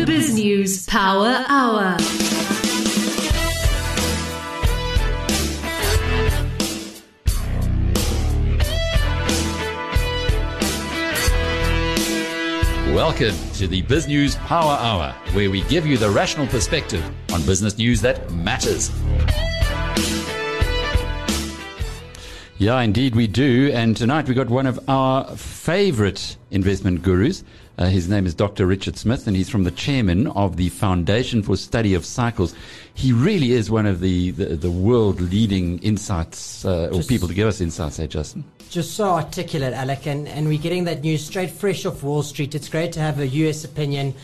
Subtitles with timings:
[0.00, 1.94] The BizNews Power Hour.
[12.94, 17.76] Welcome to the BizNews Power Hour, where we give you the rational perspective on business
[17.76, 18.90] news that matters.
[22.56, 23.70] Yeah, indeed we do.
[23.74, 27.44] And tonight we got one of our favorite investment gurus.
[27.80, 28.66] Uh, his name is Dr.
[28.66, 32.54] Richard Smith, and he's from the chairman of the Foundation for Study of Cycles.
[32.92, 37.32] He really is one of the, the, the world leading insights, uh, or people to
[37.32, 38.44] give us insights, hey, Justin.
[38.68, 42.54] Just so articulate, Alec, and, and we're getting that news straight fresh off Wall Street.
[42.54, 44.14] It's great to have a US opinion.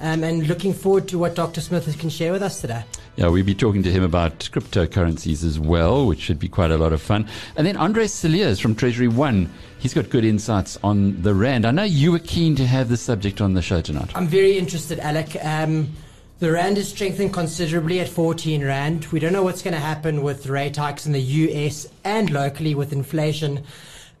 [0.00, 1.60] Um, and looking forward to what Dr.
[1.60, 2.84] Smith can share with us today.
[3.16, 6.78] Yeah, we'll be talking to him about cryptocurrencies as well, which should be quite a
[6.78, 7.28] lot of fun.
[7.56, 11.66] And then Andre Cilliers from Treasury One, he's got good insights on the Rand.
[11.66, 14.10] I know you were keen to have this subject on the show tonight.
[14.14, 15.36] I'm very interested, Alec.
[15.44, 15.90] Um,
[16.38, 19.06] the Rand is strengthened considerably at 14 Rand.
[19.12, 22.74] We don't know what's going to happen with rate hikes in the US and locally
[22.74, 23.62] with inflation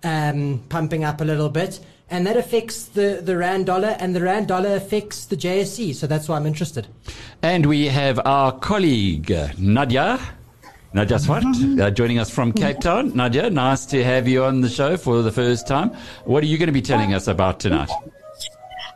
[0.04, 1.80] um, pumping up a little bit
[2.12, 5.94] and that affects the, the rand dollar, and the rand dollar affects the JSE.
[5.94, 6.86] So that's why I'm interested.
[7.42, 10.20] And we have our colleague uh, Nadya.
[10.94, 11.44] Nadya Swart
[11.80, 13.12] uh, joining us from Cape Town.
[13.12, 15.88] Nadya, nice to have you on the show for the first time.
[16.26, 17.90] What are you going to be telling us about tonight?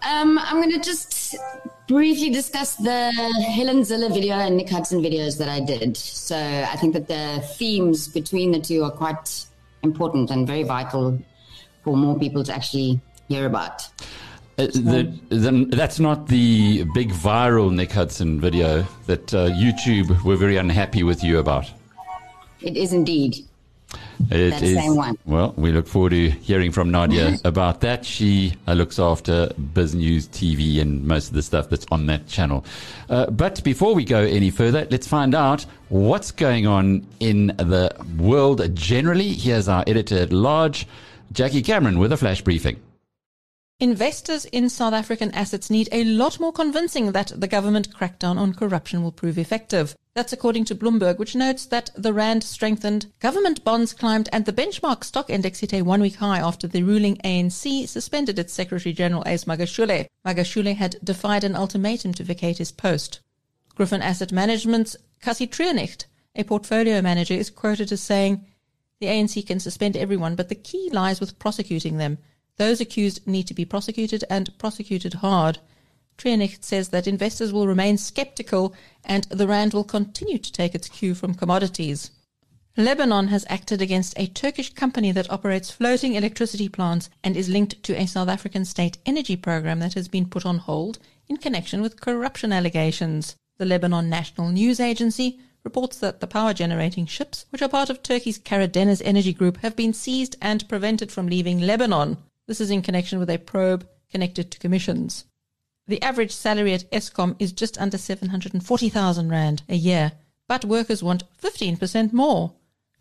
[0.06, 1.36] Um, I'm going to just
[1.88, 3.10] briefly discuss the
[3.56, 5.96] Helen Zille video and Nick Hudson videos that I did.
[5.96, 9.46] So I think that the themes between the two are quite
[9.82, 11.18] important and very vital
[11.86, 13.88] for more people to actually hear about.
[14.58, 20.34] Uh, the, the, that's not the big viral Nick Hudson video that uh, YouTube were
[20.34, 21.70] very unhappy with you about.
[22.60, 23.36] It is indeed.
[24.30, 25.16] It that is, same one.
[25.26, 28.04] Well, we look forward to hearing from Nadya about that.
[28.04, 32.64] She uh, looks after BizNews TV and most of the stuff that's on that channel.
[33.08, 37.94] Uh, but before we go any further, let's find out what's going on in the
[38.18, 39.34] world generally.
[39.34, 40.88] Here's our editor at large.
[41.32, 42.80] Jackie Cameron with a flash briefing.
[43.78, 48.54] Investors in South African assets need a lot more convincing that the government crackdown on
[48.54, 49.94] corruption will prove effective.
[50.14, 54.52] That's according to Bloomberg, which notes that the rand strengthened, government bonds climbed, and the
[54.52, 59.22] benchmark stock index hit a one-week high after the ruling ANC suspended its Secretary General
[59.26, 60.06] Ace Magashule.
[60.24, 63.20] Magashule had defied an ultimatum to vacate his post.
[63.74, 68.46] Griffin Asset Management's Cassie Treurnig, a portfolio manager, is quoted as saying,
[69.00, 72.18] the ANC can suspend everyone, but the key lies with prosecuting them.
[72.56, 75.58] Those accused need to be prosecuted and prosecuted hard.
[76.16, 78.74] Treurnig says that investors will remain skeptical
[79.04, 82.10] and the rand will continue to take its cue from commodities.
[82.78, 87.82] Lebanon has acted against a Turkish company that operates floating electricity plants and is linked
[87.82, 91.80] to a South African state energy program that has been put on hold in connection
[91.82, 93.36] with corruption allegations.
[93.58, 98.00] The Lebanon National News Agency reports that the power generating ships, which are part of
[98.00, 102.18] Turkey's Karadeniz energy group, have been seized and prevented from leaving Lebanon.
[102.46, 105.24] This is in connection with a probe connected to commissions.
[105.88, 110.12] The average salary at Eskom is just under 740,000 Rand a year,
[110.46, 112.52] but workers want 15% more.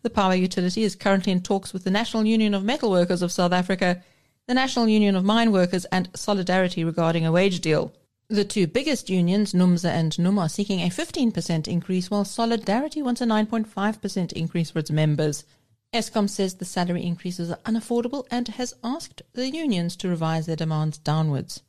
[0.02, 3.30] The power utility is currently in talks with the National Union of Metal Workers of
[3.30, 4.02] South Africa,
[4.48, 7.92] the National Union of Mine Workers, and Solidarity regarding a wage deal.
[8.28, 13.20] The two biggest unions, NUMSA and NUM, are seeking a 15% increase, while Solidarity wants
[13.20, 15.44] a 9.5% increase for its members.
[15.94, 20.56] Eskom says the salary increases are unaffordable and has asked the unions to revise their
[20.56, 21.62] demands downwards.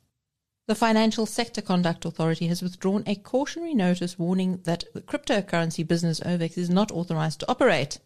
[0.66, 6.18] The Financial Sector Conduct Authority has withdrawn a cautionary notice warning that the cryptocurrency business
[6.20, 8.00] OVEX is not authorized to operate.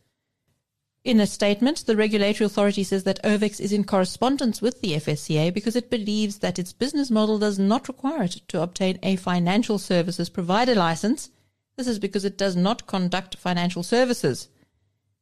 [1.04, 5.52] In a statement, the regulatory authority says that OVEX is in correspondence with the FSCA
[5.52, 9.80] because it believes that its business model does not require it to obtain a financial
[9.80, 11.30] services provider license.
[11.76, 14.48] This is because it does not conduct financial services.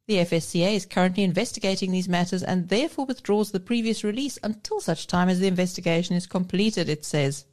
[0.06, 5.06] The FSCA is currently investigating these matters and therefore withdraws the previous release until such
[5.06, 7.46] time as the investigation is completed, it says.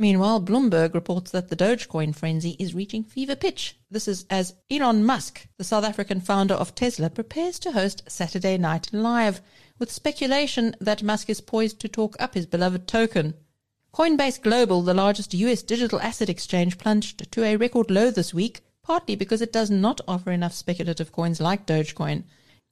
[0.00, 3.76] Meanwhile, Bloomberg reports that the Dogecoin frenzy is reaching fever pitch.
[3.90, 8.56] This is as Elon Musk, the South African founder of Tesla, prepares to host Saturday
[8.56, 9.40] Night Live,
[9.76, 13.34] with speculation that Musk is poised to talk up his beloved token.
[13.92, 18.60] Coinbase Global, the largest US digital asset exchange, plunged to a record low this week,
[18.84, 22.22] partly because it does not offer enough speculative coins like Dogecoin.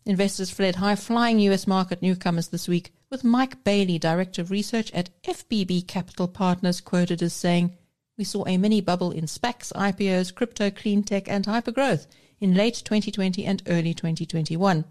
[0.04, 4.90] Investors fled high flying US market newcomers this week, with Mike Bailey, Director of Research
[4.92, 7.76] at FBB Capital Partners, quoted as saying,
[8.18, 12.06] We saw a mini bubble in SPACs, IPOs, crypto, clean tech, and hypergrowth
[12.40, 14.84] in late 2020 and early 2021.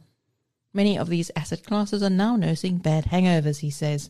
[0.73, 4.09] Many of these asset classes are now nursing bad hangovers, he says.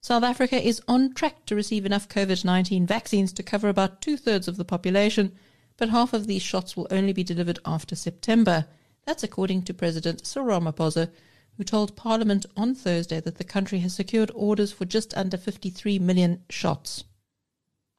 [0.00, 4.16] South Africa is on track to receive enough COVID 19 vaccines to cover about two
[4.16, 5.32] thirds of the population,
[5.76, 8.66] but half of these shots will only be delivered after September.
[9.06, 11.10] That's according to President Cyril Ramaphosa,
[11.58, 15.98] who told Parliament on Thursday that the country has secured orders for just under 53
[15.98, 17.04] million shots.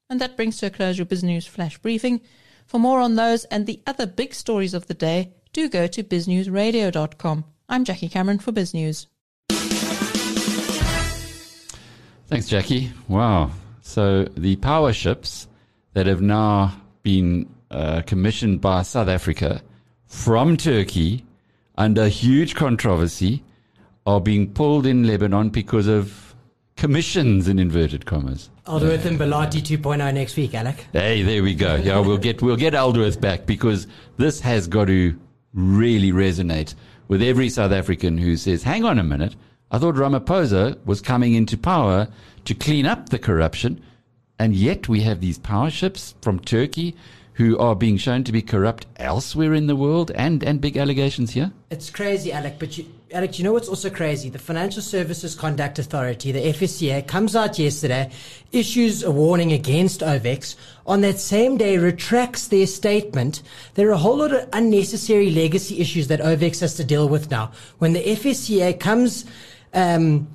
[0.10, 2.22] And that brings to a close your BizNews flash briefing.
[2.66, 6.04] For more on those and the other big stories of the day, do go to
[6.04, 7.44] biznewsradio.com.
[7.68, 9.08] I'm Jackie Cameron for BizNews.
[12.28, 12.92] Thanks, Jackie.
[13.08, 13.52] Wow.
[13.82, 15.48] So the power ships
[15.94, 19.62] that have now been uh, commissioned by South Africa
[20.06, 21.26] from Turkey
[21.76, 23.44] under huge controversy
[24.06, 26.30] are being pulled in Lebanon because of
[26.80, 28.50] commissions in inverted commas.
[28.66, 30.88] Alderworth and Belati 2.0 next week, Alec.
[30.94, 31.76] Hey, there we go.
[31.76, 33.86] Yeah, we'll get we'll get Alderworth back because
[34.18, 35.20] this has got to
[35.54, 36.76] really resonate
[37.08, 39.36] with every South African who says, "Hang on a minute,
[39.72, 42.08] I thought Ramaphosa was coming into power
[42.46, 43.82] to clean up the corruption,
[44.38, 46.96] and yet we have these power ships from Turkey."
[47.34, 51.32] Who are being shown to be corrupt elsewhere in the world and, and big allegations
[51.32, 51.54] here?
[51.70, 52.60] It's crazy, Alec.
[52.60, 54.30] But you, Alec, you know what's also crazy?
[54.30, 58.12] The Financial Services Conduct Authority, the FSCA, comes out yesterday,
[58.52, 60.56] issues a warning against OVEX.
[60.86, 63.42] On that same day, retracts their statement.
[63.74, 67.32] There are a whole lot of unnecessary legacy issues that OVEX has to deal with
[67.32, 67.52] now.
[67.80, 69.26] When the FSCA comes,
[69.74, 70.28] um,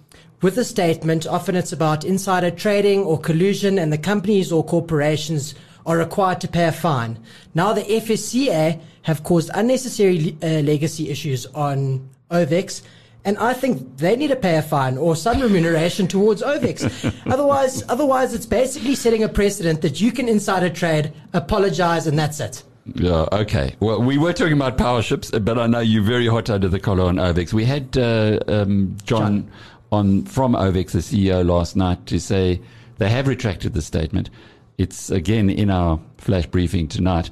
[0.42, 5.54] with a statement, often it's about insider trading or collusion, and the companies or corporations
[5.86, 7.20] are required to pay a fine.
[7.54, 12.82] Now the FSCA have caused unnecessary uh, legacy issues on OVEX.
[13.26, 17.22] And I think they need to pay a fine or some remuneration towards OVEX.
[17.32, 22.38] otherwise, otherwise it's basically setting a precedent that you can insider trade, apologize, and that's
[22.40, 22.62] it.
[22.94, 23.76] Yeah, okay.
[23.80, 26.78] Well, we were talking about power ships, but I know you're very hot under the
[26.78, 27.54] collar on OVEX.
[27.54, 29.50] We had uh, um, John, John
[29.90, 32.60] on from OVEX, the CEO, last night to say
[32.98, 34.28] they have retracted the statement.
[34.76, 37.30] It's again in our flash briefing tonight.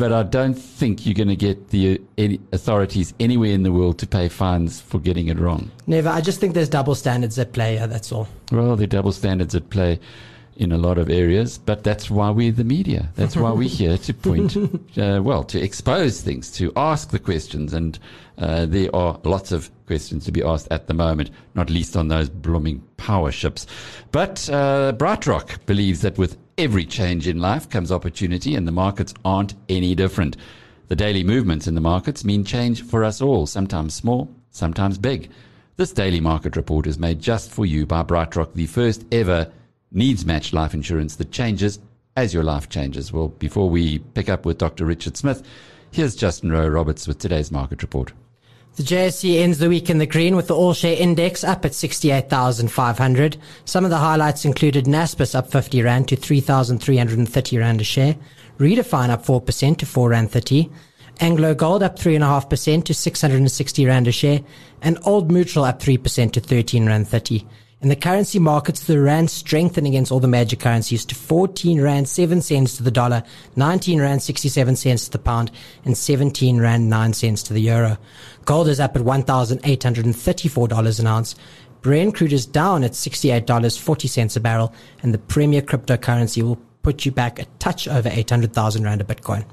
[0.00, 2.00] But I don't think you're going to get the
[2.52, 5.70] authorities anywhere in the world to pay fines for getting it wrong.
[5.86, 6.08] Never.
[6.08, 7.76] I just think there's double standards at play.
[7.76, 8.26] Here, that's all.
[8.50, 10.00] Well, there are double standards at play
[10.56, 13.10] in a lot of areas, but that's why we're the media.
[13.16, 14.56] That's why we're here to point,
[14.96, 17.74] uh, well, to expose things, to ask the questions.
[17.74, 17.98] And
[18.38, 22.08] uh, there are lots of questions to be asked at the moment, not least on
[22.08, 23.66] those blooming power ships.
[24.12, 29.14] But uh, BrightRock believes that with every change in life comes opportunity, and the markets
[29.24, 30.36] aren't any different.
[30.88, 35.30] The daily movements in the markets mean change for us all, sometimes small, sometimes big.
[35.76, 39.50] This daily market report is made just for you by BrightRock, the first ever
[39.92, 41.78] needs matched life insurance that changes
[42.16, 43.12] as your life changes.
[43.12, 44.84] Well, before we pick up with Dr.
[44.84, 45.42] Richard Smith,
[45.90, 48.12] here's Justin Rowe Roberts with today's market report.
[48.76, 51.74] The JSE ends the week in the green with the all share index up at
[51.74, 53.36] 68,500.
[53.64, 58.16] Some of the highlights included Naspers up 50 Rand to 3,330 Rand a share,
[58.58, 60.70] Redefine up 4% to 4 Rand 30,
[61.20, 64.40] Anglo Gold up 3.5% to 660 Rand a share,
[64.80, 67.46] and Old Mutual up 3% to 13 Rand 30.
[67.82, 72.06] In the currency markets, the rand strengthened against all the major currencies to 14 rand
[72.06, 73.22] 7 cents to the dollar,
[73.56, 75.50] 19 rand 67 cents to the pound,
[75.86, 77.96] and 17 rand 9 cents to the euro.
[78.44, 81.34] Gold is up at $1,834 an ounce.
[81.80, 87.12] Brent crude is down at $68.40 a barrel, and the premier cryptocurrency will put you
[87.12, 89.46] back a touch over 800,000 rand a Bitcoin.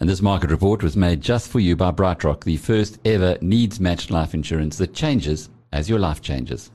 [0.00, 3.80] And this market report was made just for you by BrightRock, the first ever needs
[3.80, 6.70] matched life insurance that changes as your life changes.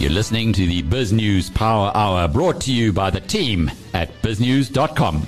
[0.00, 5.26] You're listening to the BizNews Power Hour brought to you by the team at biznews.com.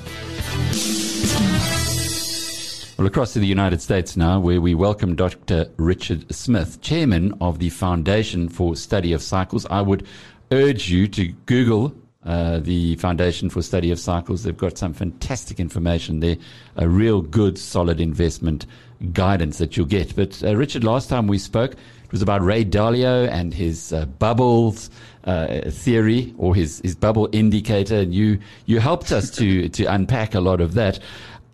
[2.97, 5.67] Well, across to the United States now, where we welcome Dr.
[5.77, 9.67] Richard Smith, chairman of the Foundation for Study of Cycles.
[9.67, 10.07] I would
[10.51, 11.95] urge you to Google
[12.25, 14.45] uh, the Foundation for Study of Cycles.
[14.45, 16.37] They've got some fantastic information there,
[16.77, 18.67] a real good, solid investment
[19.13, 20.15] guidance that you'll get.
[20.15, 21.75] But uh, Richard, last time we spoke,
[22.13, 24.91] it was about Ray Dalio and his uh, bubbles
[25.25, 28.01] uh, theory or his, his bubble indicator.
[28.01, 30.99] And you, you helped us to, to unpack a lot of that.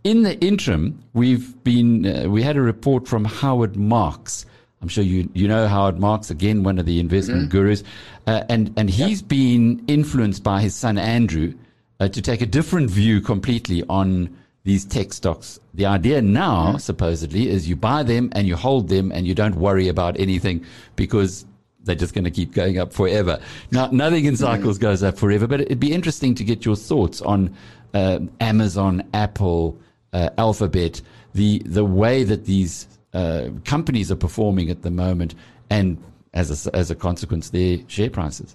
[0.02, 4.46] In the interim, we've been, uh, we had a report from Howard Marks.
[4.82, 7.50] I'm sure you, you know Howard Marks, again, one of the investment mm-hmm.
[7.50, 7.84] gurus.
[8.26, 9.28] Uh, and, and he's yep.
[9.28, 11.54] been influenced by his son Andrew
[12.00, 14.36] uh, to take a different view completely on
[14.68, 15.58] these tech stocks.
[15.72, 16.80] The idea now, mm.
[16.80, 20.62] supposedly, is you buy them and you hold them and you don't worry about anything
[20.94, 21.46] because
[21.84, 23.40] they're just going to keep going up forever.
[23.70, 24.82] Now, nothing in cycles mm.
[24.82, 27.56] goes up forever, but it'd be interesting to get your thoughts on
[27.94, 29.78] uh, Amazon, Apple,
[30.12, 31.00] uh, Alphabet,
[31.32, 35.34] the the way that these uh, companies are performing at the moment,
[35.70, 35.96] and
[36.34, 38.54] as a, as a consequence, their share prices?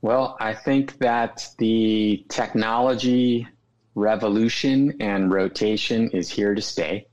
[0.00, 3.48] Well, I think that the technology
[3.94, 7.06] revolution and rotation is here to stay.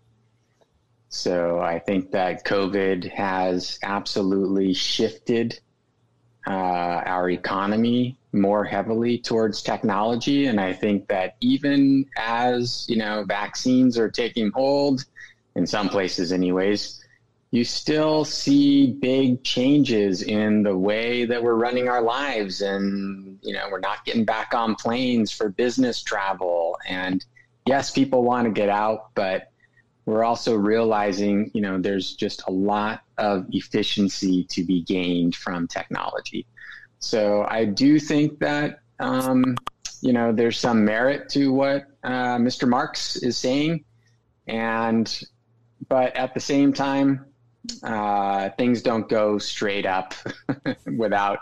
[1.09, 5.59] So I think that COVID has absolutely shifted
[6.47, 10.45] uh, our economy more heavily towards technology.
[10.45, 15.05] And I think that even as, you know, vaccines are taking hold,
[15.55, 17.00] in some places anyways,
[17.51, 22.62] you still see big changes in the way that we're running our lives.
[22.62, 26.77] And, you know, we're not getting back on planes for business travel.
[26.88, 27.24] And
[27.65, 29.51] yes, people want to get out, but
[30.05, 35.67] we're also realizing, you know, there's just a lot of efficiency to be gained from
[35.67, 36.46] technology.
[37.00, 39.58] So I do think that, um,
[40.00, 42.65] you know, there's some merit to what uh, Mr.
[42.65, 43.84] Marks is saying.
[44.48, 45.22] And,
[45.89, 47.25] but at the same time,
[47.84, 50.13] uh, things don't go straight up
[50.98, 51.39] without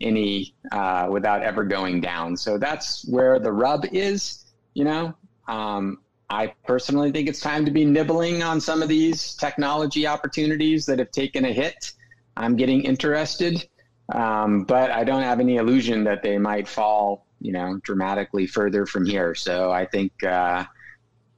[0.00, 2.36] any, uh, without ever going down.
[2.36, 5.14] So that's where the rub is, you know.
[5.48, 5.98] Um,
[6.28, 11.00] I personally think it's time to be nibbling on some of these technology opportunities that
[11.00, 11.92] have taken a hit.
[12.36, 13.66] I'm getting interested,
[14.14, 18.86] um, but I don't have any illusion that they might fall, you know, dramatically further
[18.86, 19.34] from here.
[19.34, 20.64] So I think uh,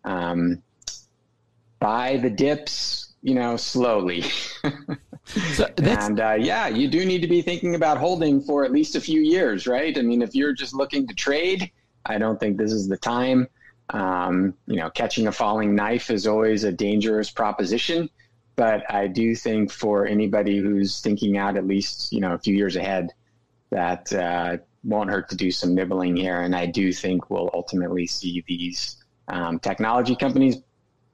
[0.05, 0.62] um,
[1.81, 4.23] buy the dips, you know, slowly.
[5.25, 8.97] so and uh, yeah, you do need to be thinking about holding for at least
[8.97, 9.97] a few years, right?
[9.97, 11.71] I mean, if you're just looking to trade,
[12.05, 13.49] I don't think this is the time.
[13.91, 18.11] Um, you know, catching a falling knife is always a dangerous proposition,
[18.57, 22.55] but I do think for anybody who's thinking out at least you know a few
[22.55, 23.11] years ahead,
[23.71, 26.41] that uh, won't hurt to do some nibbling here.
[26.41, 28.97] And I do think we'll ultimately see these
[29.29, 30.57] um, technology companies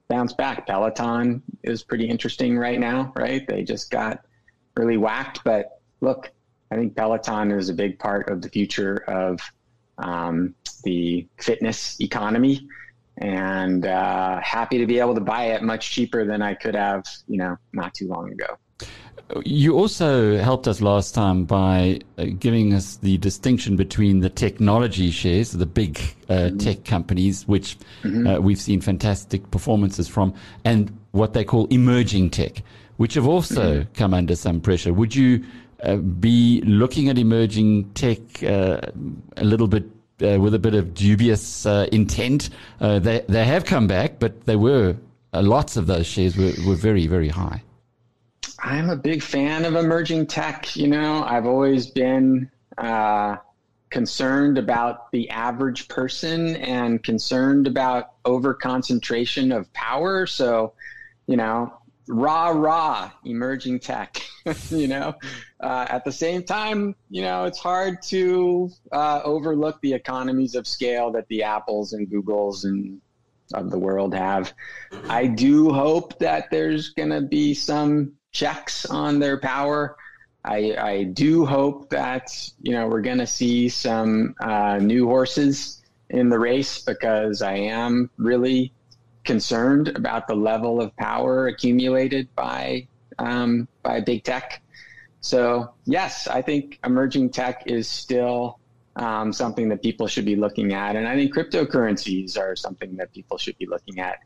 [0.09, 0.67] bounce back.
[0.67, 3.47] Peloton is pretty interesting right now, right?
[3.47, 4.25] They just got
[4.75, 6.31] really whacked, but look,
[6.71, 9.39] I think Peloton is a big part of the future of
[9.97, 12.67] um, the fitness economy
[13.17, 17.05] and uh, happy to be able to buy it much cheaper than I could have,
[17.27, 18.57] you know, not too long ago.
[19.45, 25.11] You also helped us last time by uh, giving us the distinction between the technology
[25.11, 26.57] shares, the big uh, mm-hmm.
[26.57, 28.25] tech companies, which mm-hmm.
[28.25, 30.33] uh, we've seen fantastic performances from,
[30.65, 32.63] and what they call emerging tech,
[32.97, 33.93] which have also mm-hmm.
[33.93, 34.93] come under some pressure.
[34.93, 35.43] Would you
[35.83, 38.81] uh, be looking at emerging tech uh,
[39.37, 39.85] a little bit
[40.21, 42.49] uh, with a bit of dubious uh, intent.
[42.81, 44.95] Uh, they they have come back, but they were
[45.33, 47.63] uh, lots of those shares were, were very very high.
[48.59, 50.75] I'm a big fan of emerging tech.
[50.75, 53.37] You know, I've always been uh,
[53.89, 60.25] concerned about the average person and concerned about over concentration of power.
[60.25, 60.73] So,
[61.27, 61.73] you know,
[62.09, 64.19] rah rah emerging tech
[64.71, 65.13] you know
[65.59, 70.65] uh, at the same time you know it's hard to uh, overlook the economies of
[70.65, 72.99] scale that the apples and googles and
[73.53, 74.53] of the world have
[75.07, 79.95] i do hope that there's going to be some checks on their power
[80.43, 82.31] I, I do hope that
[82.61, 87.53] you know we're going to see some uh, new horses in the race because I
[87.53, 88.73] am really
[89.25, 92.87] concerned about the level of power accumulated by
[93.19, 94.61] um, by big tech.
[95.21, 98.59] So yes, I think emerging tech is still
[98.95, 103.13] um, something that people should be looking at, and I think cryptocurrencies are something that
[103.13, 104.19] people should be looking at.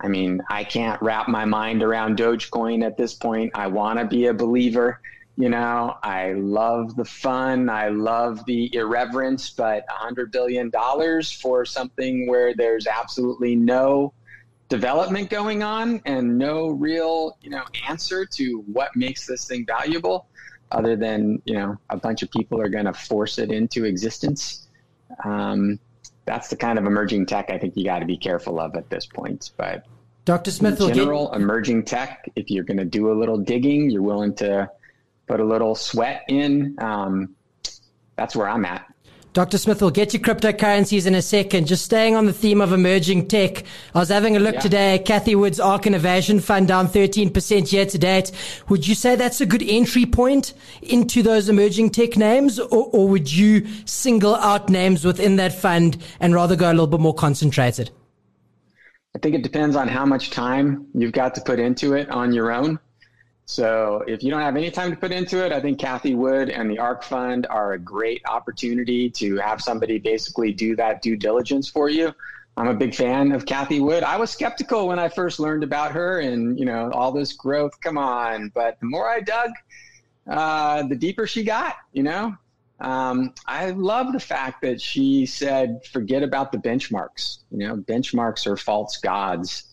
[0.00, 3.52] I mean, I can't wrap my mind around Dogecoin at this point.
[3.54, 5.00] I want to be a believer.
[5.36, 7.68] You know, I love the fun.
[7.68, 10.70] I love the irreverence, but $100 billion
[11.40, 14.12] for something where there's absolutely no
[14.68, 20.26] development going on and no real, you know, answer to what makes this thing valuable
[20.70, 24.68] other than, you know, a bunch of people are going to force it into existence.
[25.24, 25.78] Um,
[26.28, 28.90] that's the kind of emerging tech I think you got to be careful of at
[28.90, 29.50] this point.
[29.56, 29.86] But
[30.26, 30.50] Dr.
[30.50, 31.40] Smith, in general, get...
[31.40, 34.70] emerging tech, if you're going to do a little digging, you're willing to
[35.26, 36.76] put a little sweat in.
[36.82, 37.34] Um,
[38.16, 38.84] that's where I'm at.
[39.38, 39.56] Dr.
[39.56, 41.68] Smith, we'll get to cryptocurrencies in a second.
[41.68, 43.62] Just staying on the theme of emerging tech,
[43.94, 44.60] I was having a look yeah.
[44.60, 45.02] today.
[45.06, 48.32] Cathie Wood's ARK Innovation Fund down 13% year to date.
[48.68, 53.06] Would you say that's a good entry point into those emerging tech names, or, or
[53.10, 57.14] would you single out names within that fund and rather go a little bit more
[57.14, 57.92] concentrated?
[59.14, 62.32] I think it depends on how much time you've got to put into it on
[62.32, 62.80] your own.
[63.48, 66.50] So if you don't have any time to put into it, I think Cathie Wood
[66.50, 71.16] and the ARK Fund are a great opportunity to have somebody basically do that due
[71.16, 72.14] diligence for you.
[72.58, 74.02] I'm a big fan of Cathie Wood.
[74.02, 77.80] I was skeptical when I first learned about her and, you know, all this growth.
[77.80, 78.52] Come on.
[78.54, 79.50] But the more I dug,
[80.26, 82.36] uh, the deeper she got, you know.
[82.80, 87.38] Um, I love the fact that she said, forget about the benchmarks.
[87.50, 89.67] You know, benchmarks are false gods.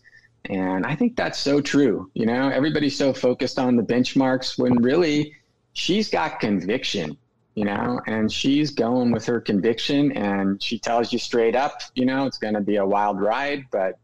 [0.49, 2.09] And I think that's so true.
[2.13, 5.35] You know, everybody's so focused on the benchmarks when really
[5.73, 7.17] she's got conviction
[7.55, 12.05] you know, and she's going with her conviction and she tells you straight up, you
[12.05, 13.97] know, it's going to be a wild ride, but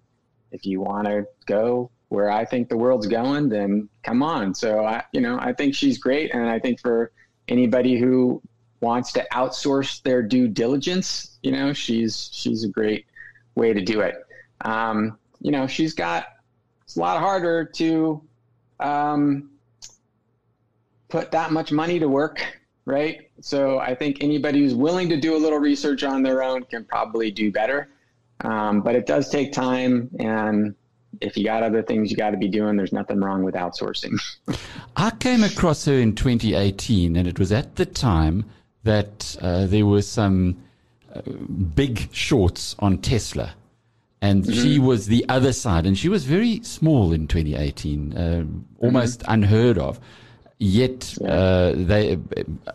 [0.51, 4.55] if you want to go where I think the world's going, then come on.
[4.55, 6.33] So I, you know, I think she's great.
[6.33, 7.11] And I think for
[7.47, 8.41] anybody who
[8.79, 13.05] wants to outsource their due diligence, you know, she's, she's a great
[13.55, 14.15] way to do it.
[14.61, 16.27] Um, you know, she's got,
[16.83, 18.21] it's a lot harder to,
[18.79, 19.49] um,
[21.09, 22.41] put that much money to work
[22.85, 23.29] right?
[23.41, 26.83] So I think anybody who's willing to do a little research on their own can
[26.83, 27.89] probably do better.
[28.41, 30.73] Um, but it does take time, and
[31.19, 34.19] if you got other things you got to be doing, there's nothing wrong with outsourcing.
[34.95, 38.45] I came across her in 2018, and it was at the time
[38.83, 40.57] that uh, there were some
[41.13, 41.21] uh,
[41.75, 43.53] big shorts on Tesla.
[44.21, 44.61] And mm-hmm.
[44.61, 48.45] she was the other side, and she was very small in 2018, uh,
[48.79, 49.31] almost mm-hmm.
[49.31, 49.99] unheard of.
[50.59, 52.17] Yet uh, they,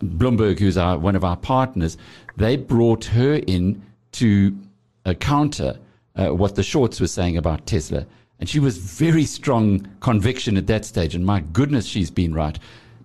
[0.03, 1.97] Bloomberg, who's our, one of our partners,
[2.37, 3.81] they brought her in
[4.13, 4.59] to
[5.05, 5.79] uh, counter
[6.17, 8.05] uh, what the shorts were saying about Tesla.
[8.41, 11.15] And she was very strong conviction at that stage.
[11.15, 12.59] And my goodness, she's been right.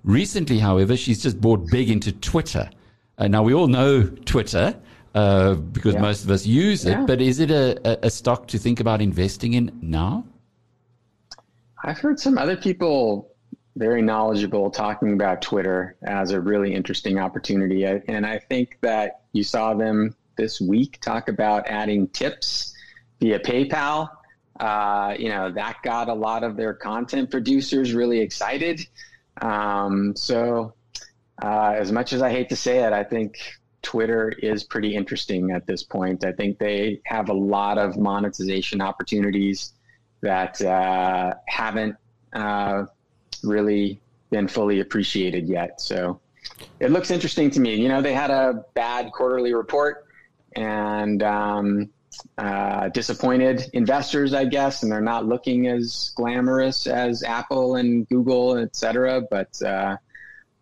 [0.04, 2.70] Recently, however, she's just bought big into Twitter.
[3.18, 4.76] Uh, now, we all know Twitter
[5.14, 6.02] uh, because yeah.
[6.02, 7.06] most of us use it, yeah.
[7.06, 10.24] but is it a, a stock to think about investing in now?
[11.84, 13.32] I've heard some other people
[13.76, 17.86] very knowledgeable talking about Twitter as a really interesting opportunity.
[17.86, 22.74] And I think that you saw them this week talk about adding tips
[23.20, 24.10] via PayPal.
[24.60, 28.86] Uh, you know, that got a lot of their content producers really excited.
[29.42, 30.76] Um, so,
[31.42, 33.38] uh, as much as I hate to say it, I think
[33.82, 36.24] Twitter is pretty interesting at this point.
[36.24, 39.74] I think they have a lot of monetization opportunities
[40.22, 41.96] that uh, haven't
[42.34, 42.86] uh,
[43.44, 45.82] really been fully appreciated yet.
[45.82, 46.20] So
[46.80, 47.76] it looks interesting to me.
[47.76, 50.06] You know, they had a bad quarterly report
[50.56, 51.90] and um,
[52.38, 58.58] uh, disappointed investors, I guess, and they're not looking as glamorous as Apple and Google,
[58.58, 59.22] et cetera.
[59.22, 59.98] But uh,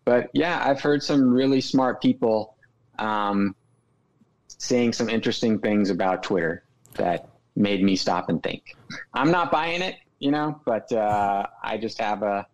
[0.05, 2.55] but yeah, I've heard some really smart people
[2.99, 3.55] um,
[4.47, 6.63] saying some interesting things about Twitter
[6.95, 8.75] that made me stop and think.
[9.13, 12.47] I'm not buying it, you know, but uh, I just have a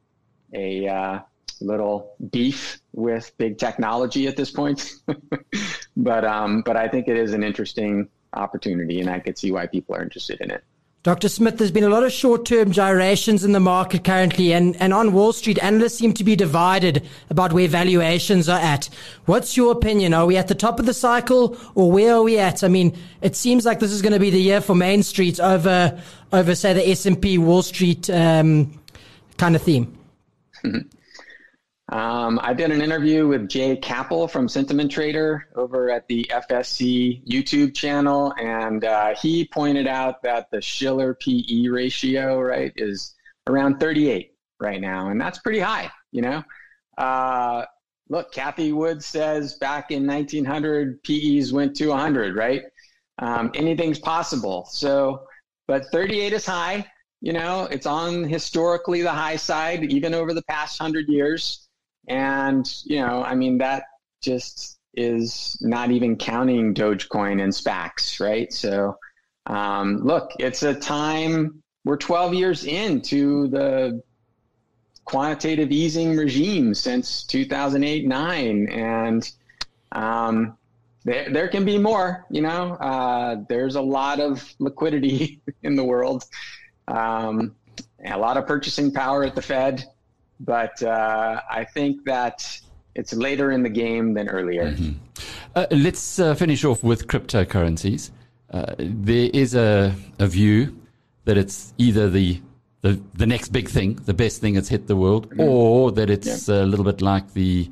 [0.54, 1.20] a uh,
[1.62, 4.92] little beef with big technology at this point.
[5.98, 9.68] but um, but I think it is an interesting opportunity, and I could see why
[9.68, 10.64] people are interested in it.
[11.06, 11.30] Dr.
[11.30, 14.92] Smith, there's been a lot of short term gyrations in the market currently, and, and
[14.92, 18.90] on Wall Street, analysts seem to be divided about where valuations are at.
[19.26, 20.16] What's your opinion?
[20.16, 22.64] Are we at the top of the cycle, or where are we at?
[22.64, 25.40] I mean, it seems like this is going to be the year for Main Street
[25.40, 26.02] over,
[26.34, 28.74] over say, the S&P Wall Street um,
[29.38, 29.96] kind of theme.
[31.90, 37.24] Um, I did an interview with Jay Capel from Sentiment Trader over at the FSC
[37.28, 43.14] YouTube channel, and uh, he pointed out that the Shiller PE ratio, right, is
[43.46, 46.44] around 38 right now, and that's pretty high, you know.
[46.98, 47.66] Uh,
[48.10, 52.64] look, Cathie Wood says back in 1900, PEs went to 100, right?
[53.20, 54.66] Um, anything's possible.
[54.72, 55.28] So,
[55.68, 56.86] but 38 is high.
[57.22, 61.65] You know, it's on historically the high side, even over the past hundred years.
[62.08, 63.84] And, you know, I mean, that
[64.22, 68.52] just is not even counting Dogecoin and SPACs, right?
[68.52, 68.98] So,
[69.46, 74.02] um, look, it's a time, we're 12 years into the
[75.04, 78.70] quantitative easing regime since 2008 9.
[78.70, 79.32] And,
[79.92, 80.58] um,
[81.04, 85.84] there, there can be more, you know, uh, there's a lot of liquidity in the
[85.84, 86.26] world.
[86.88, 87.56] Um,
[88.04, 89.86] a lot of purchasing power at the Fed,
[90.40, 92.60] but uh, I think that
[92.96, 94.72] it's later in the game than earlier.
[94.72, 94.92] Mm-hmm.
[95.56, 98.12] Uh, let's uh, finish off with cryptocurrencies.
[98.52, 100.80] Uh, there is a, a view
[101.26, 102.42] that it's either the,
[102.82, 105.42] the, the next big thing, the best thing that's hit the world, mm-hmm.
[105.42, 106.62] or that it's yeah.
[106.62, 107.70] a little bit like the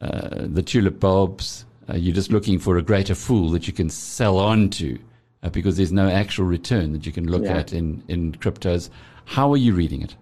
[0.00, 1.64] uh, the tulip bulbs.
[1.88, 4.98] Uh, you're just looking for a greater fool that you can sell on to
[5.42, 7.58] uh, because there's no actual return that you can look yeah.
[7.58, 8.90] at in, in cryptos.
[9.24, 10.14] How are you reading it?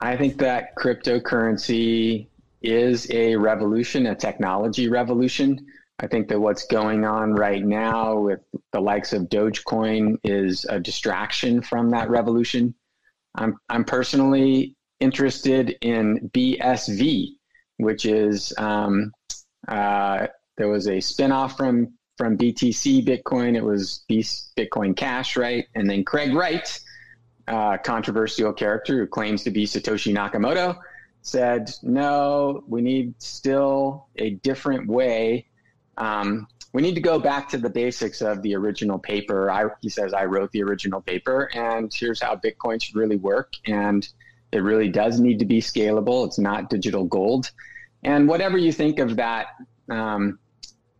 [0.00, 2.28] I think that cryptocurrency
[2.62, 5.66] is a revolution, a technology revolution.
[6.00, 8.40] I think that what's going on right now with
[8.72, 12.74] the likes of Dogecoin is a distraction from that revolution.
[13.34, 17.30] I'm, I'm personally interested in BSV,
[17.78, 19.12] which is um,
[19.66, 23.56] uh, there was a spinoff from from BTC Bitcoin.
[23.56, 25.66] It was Bitcoin Cash, right?
[25.76, 26.80] And then Craig Wright,
[27.48, 30.76] uh, controversial character who claims to be Satoshi Nakamoto,
[31.22, 35.46] said, "No, we need still a different way."
[35.96, 39.50] Um, we need to go back to the basics of the original paper.
[39.50, 43.54] I, he says, I wrote the original paper, and here's how Bitcoin should really work.
[43.66, 44.06] And
[44.52, 46.26] it really does need to be scalable.
[46.26, 47.50] It's not digital gold.
[48.02, 49.48] And whatever you think of that
[49.90, 50.38] um,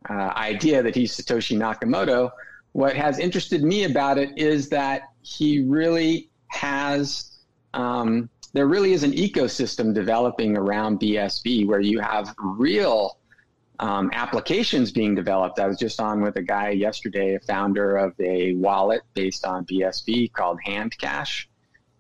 [0.09, 2.31] uh, idea that he's Satoshi Nakamoto,
[2.73, 7.39] what has interested me about it is that he really has,
[7.75, 13.19] um, there really is an ecosystem developing around BSV where you have real
[13.79, 15.61] um, applications being developed.
[15.61, 19.65] I was just on with a guy yesterday, a founder of a wallet based on
[19.67, 21.47] BSV called Handcash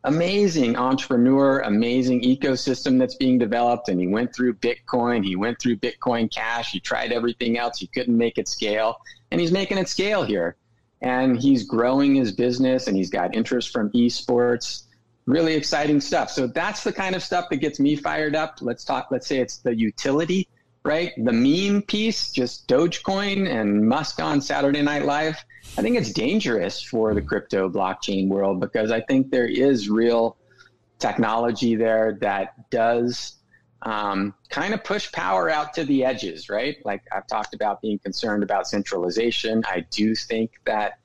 [0.04, 3.88] amazing entrepreneur, amazing ecosystem that's being developed.
[3.88, 7.86] And he went through Bitcoin, he went through Bitcoin Cash, he tried everything else, he
[7.88, 8.96] couldn't make it scale,
[9.30, 10.56] and he's making it scale here.
[11.00, 14.84] And he's growing his business, and he's got interest from esports.
[15.26, 16.30] Really exciting stuff.
[16.30, 18.58] So that's the kind of stuff that gets me fired up.
[18.60, 19.08] Let's talk.
[19.10, 20.48] Let's say it's the utility,
[20.84, 21.12] right?
[21.16, 25.36] The meme piece, just Dogecoin and Musk on Saturday Night Live
[25.76, 30.36] I think it's dangerous for the crypto blockchain world because I think there is real
[30.98, 33.36] technology there that does
[33.82, 36.76] um, kind of push power out to the edges, right?
[36.84, 39.62] Like I've talked about being concerned about centralization.
[39.66, 40.98] I do think that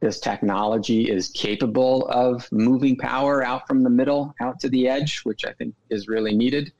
[0.00, 5.20] this technology is capable of moving power out from the middle out to the edge,
[5.20, 6.72] which I think is really needed.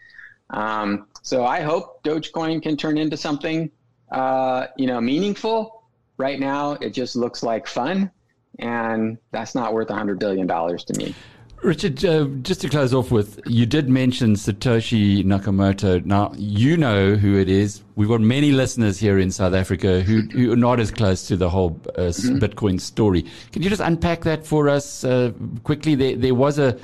[0.51, 3.71] Um, so I hope Dogecoin can turn into something,
[4.11, 5.81] uh, you know, meaningful
[6.21, 8.11] right now it just looks like fun,
[8.59, 11.15] and that's not worth $100 billion to me.
[11.63, 16.03] Richard, uh, just to close off with, you did mention Satoshi Nakamoto.
[16.07, 17.83] Now, you know who it is.
[17.97, 21.37] We've got many listeners here in South Africa who, who are not as close to
[21.37, 22.39] the whole uh, mm-hmm.
[22.39, 23.27] Bitcoin story.
[23.53, 25.95] Can you just unpack that for us uh, quickly?
[25.95, 26.79] There, there was a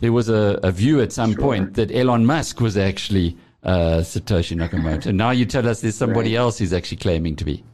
[0.00, 1.40] there was a, a view at some sure.
[1.40, 5.06] point that Elon Musk was actually uh, Satoshi Nakamoto.
[5.06, 6.40] and now you tell us there's somebody right.
[6.40, 7.64] else who's actually claiming to be.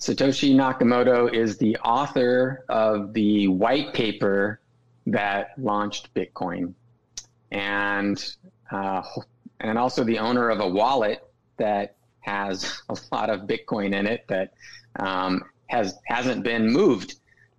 [0.00, 4.60] Satoshi Nakamoto is the author of the white paper
[5.06, 6.74] that launched Bitcoin,
[7.50, 8.34] and
[8.70, 9.02] uh,
[9.60, 11.22] and also the owner of a wallet
[11.56, 14.52] that has a lot of Bitcoin in it that
[14.98, 17.16] um, has hasn't been moved.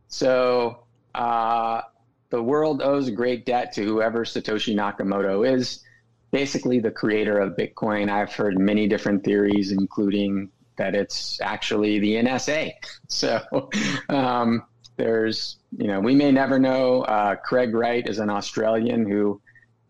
[0.08, 0.84] So
[1.16, 1.82] uh,
[2.30, 5.84] the world owes a great debt to whoever Satoshi Nakamoto is.
[6.32, 8.10] Basically, the creator of Bitcoin.
[8.10, 12.72] I've heard many different theories, including that it's actually the NSA.
[13.10, 13.70] So
[14.10, 14.64] um,
[14.98, 17.04] there's, you know, we may never know.
[17.04, 19.40] Uh, Craig Wright is an Australian who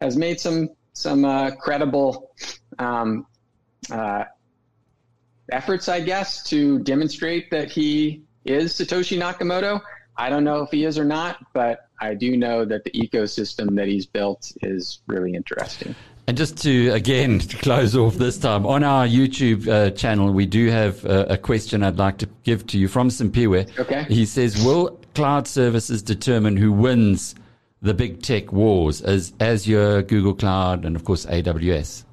[0.02, 2.32] has made some some uh, credible
[2.80, 3.26] um,
[3.92, 4.26] uh,
[5.52, 9.80] efforts, I guess, to demonstrate that he is Satoshi Nakamoto.
[10.18, 13.76] I don't know if he is or not, but I do know that the ecosystem
[13.76, 15.96] that he's built is really interesting.
[16.28, 20.46] And just to again to close off this time on our YouTube uh, channel, we
[20.46, 23.80] do have uh, a question I'd like to give to you from Simpiwe.
[23.80, 24.06] Okay.
[24.10, 27.34] He says, "Will cloud services determine who wins
[27.82, 32.04] the big tech wars as Azure, Google Cloud, and of course AWS?"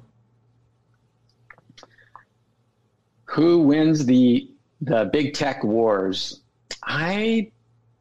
[3.25, 4.49] Who wins the
[4.81, 6.41] the big tech wars?
[6.81, 7.51] I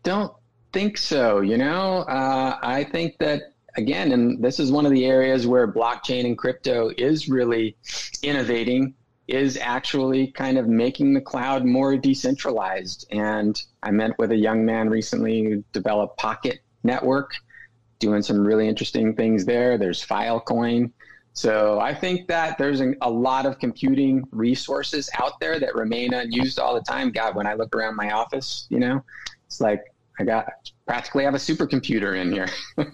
[0.05, 0.33] don't
[0.73, 1.41] think so.
[1.41, 5.71] You know, uh, I think that again, and this is one of the areas where
[5.71, 7.77] blockchain and crypto is really
[8.23, 8.95] innovating,
[9.27, 13.07] is actually kind of making the cloud more decentralized.
[13.11, 17.33] And I met with a young man recently who developed Pocket Network,
[17.99, 19.79] doing some really interesting things there.
[19.79, 20.91] There's Filecoin.
[21.33, 26.61] So I think that there's a lot of computing resources out there that remain unused
[26.61, 27.11] all the time.
[27.11, 29.03] God, when I look around my office, you know,
[29.47, 29.83] it's like
[30.21, 30.47] I got
[30.87, 32.49] practically have a supercomputer in here.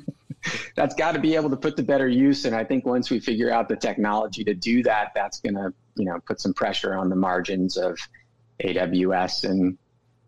[0.77, 2.45] that's got to be able to put to better use.
[2.45, 5.73] And I think once we figure out the technology to do that, that's going to
[6.01, 7.99] you know put some pressure on the margins of
[8.65, 9.79] AWS and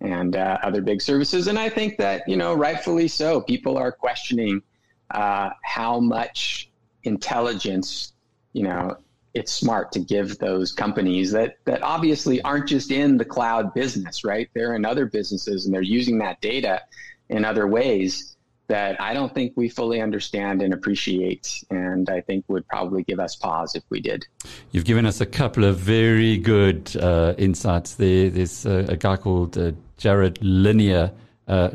[0.00, 1.46] and uh, other big services.
[1.46, 4.62] And I think that you know rightfully so, people are questioning
[5.10, 6.70] uh, how much
[7.04, 8.12] intelligence
[8.52, 8.96] you know
[9.34, 14.24] it's smart to give those companies that that obviously aren't just in the cloud business,
[14.24, 14.48] right?
[14.54, 16.82] They're in other businesses and they're using that data
[17.30, 18.31] in other ways
[18.72, 23.20] that I don't think we fully understand and appreciate, and I think would probably give
[23.20, 24.26] us pause if we did.
[24.70, 28.30] You've given us a couple of very good uh, insights there.
[28.30, 31.12] There's uh, a guy called uh, Jared Lanier.
[31.46, 31.68] Uh,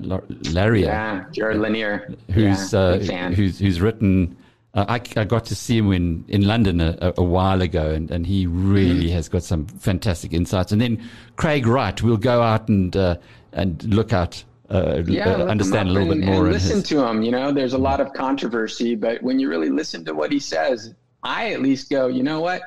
[0.43, 4.35] yeah, Jared Lanier, who's yeah, uh, who's who's written
[4.73, 8.09] uh, I, I, got to see him in, in London a, a while ago, and,
[8.11, 9.15] and he really mm-hmm.
[9.15, 10.71] has got some fantastic insights.
[10.71, 11.03] And then
[11.35, 13.17] Craig Wright we'll go out and uh,
[13.53, 16.43] and look out, uh, yeah, uh, understand a little and, bit more.
[16.43, 16.89] And listen his...
[16.89, 17.21] to him.
[17.21, 20.39] You know, there's a lot of controversy, but when you really listen to what he
[20.39, 22.61] says, I at least go, you know what?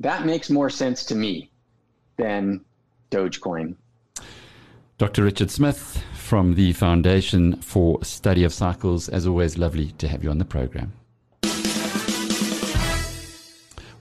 [0.00, 1.50] That makes more sense to me
[2.16, 2.64] than
[3.10, 3.76] Dogecoin.
[4.96, 5.24] Dr.
[5.24, 9.08] Richard Smith, from the Foundation for Study of Cycles.
[9.08, 10.92] As always, lovely to have you on the program.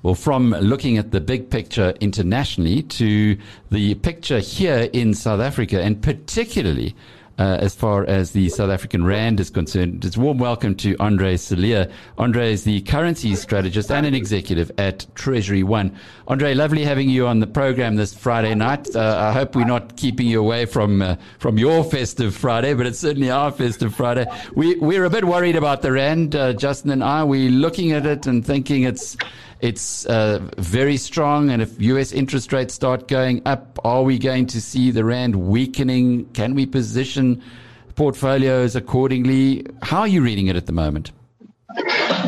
[0.07, 3.37] Well, from looking at the big picture internationally to
[3.71, 6.95] the picture here in South Africa, and particularly
[7.37, 10.05] uh, as far as the South African Rand is concerned.
[10.05, 11.91] It's warm welcome to Andre Cilliers.
[12.17, 15.93] Andre is the currency strategist and an executive at Treasury One.
[16.29, 18.95] Andre, lovely having you on the program this Friday night.
[18.95, 22.85] Uh, I hope we're not keeping you away from uh, from your festive Friday, but
[22.85, 24.25] it's certainly our festive Friday.
[24.55, 27.25] We we're a bit worried about the Rand, uh, Justin and I.
[27.25, 29.17] We're looking at it and thinking it's
[29.61, 31.49] it's uh, very strong.
[31.49, 35.35] And if US interest rates start going up, are we going to see the Rand
[35.35, 36.25] weakening?
[36.33, 37.41] Can we position
[37.95, 39.65] portfolios accordingly?
[39.81, 41.11] How are you reading it at the moment?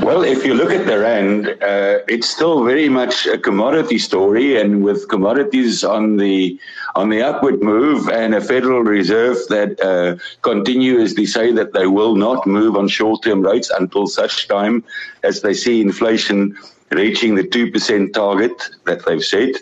[0.01, 4.59] Well, if you look at the rand, uh, it's still very much a commodity story,
[4.59, 6.59] and with commodities on the
[6.95, 12.15] on the upward move, and a Federal Reserve that uh, continuously say that they will
[12.15, 14.83] not move on short-term rates until such time
[15.23, 16.57] as they see inflation
[16.91, 19.55] reaching the 2% target that they've set.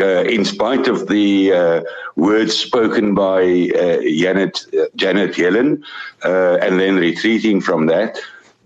[0.00, 1.82] Uh, in spite of the uh,
[2.16, 5.82] words spoken by uh, Janet, uh, Janet Yellen
[6.24, 8.18] uh, and then retreating from that,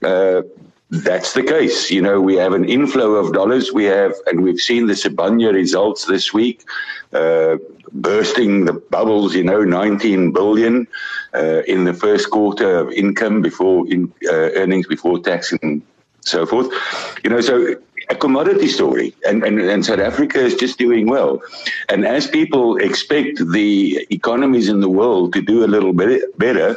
[0.03, 0.43] uh,
[0.91, 1.91] that's the case.
[1.91, 3.73] You know, we have an inflow of dollars.
[3.73, 6.63] We have, and we've seen the Sibanye results this week,
[7.11, 9.35] bursting the bubbles.
[9.35, 10.87] You know, 19 billion
[11.67, 15.83] in the first quarter of income before in earnings before tax and
[16.21, 16.69] so forth.
[17.25, 17.75] You know, so
[18.09, 21.43] a commodity story, and, and, and South Africa is just doing well.
[21.89, 26.77] And as people expect the economies in the world to do a little bit better,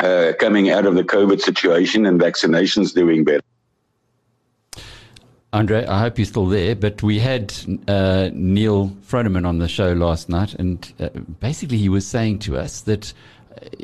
[0.00, 3.42] uh, coming out of the COVID situation and vaccinations doing better.
[5.52, 7.52] Andre, I hope you're still there, but we had
[7.88, 11.08] uh, Neal Froneman on the show last night, and uh,
[11.40, 13.12] basically he was saying to us that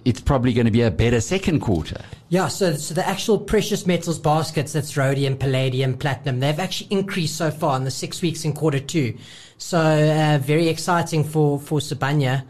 [0.05, 2.01] it's probably going to be a better second quarter.
[2.29, 7.37] Yeah, so, so the actual precious metals baskets, that's rhodium, palladium, platinum, they've actually increased
[7.37, 9.17] so far in the six weeks in quarter two.
[9.59, 12.45] So uh, very exciting for, for Sibanye.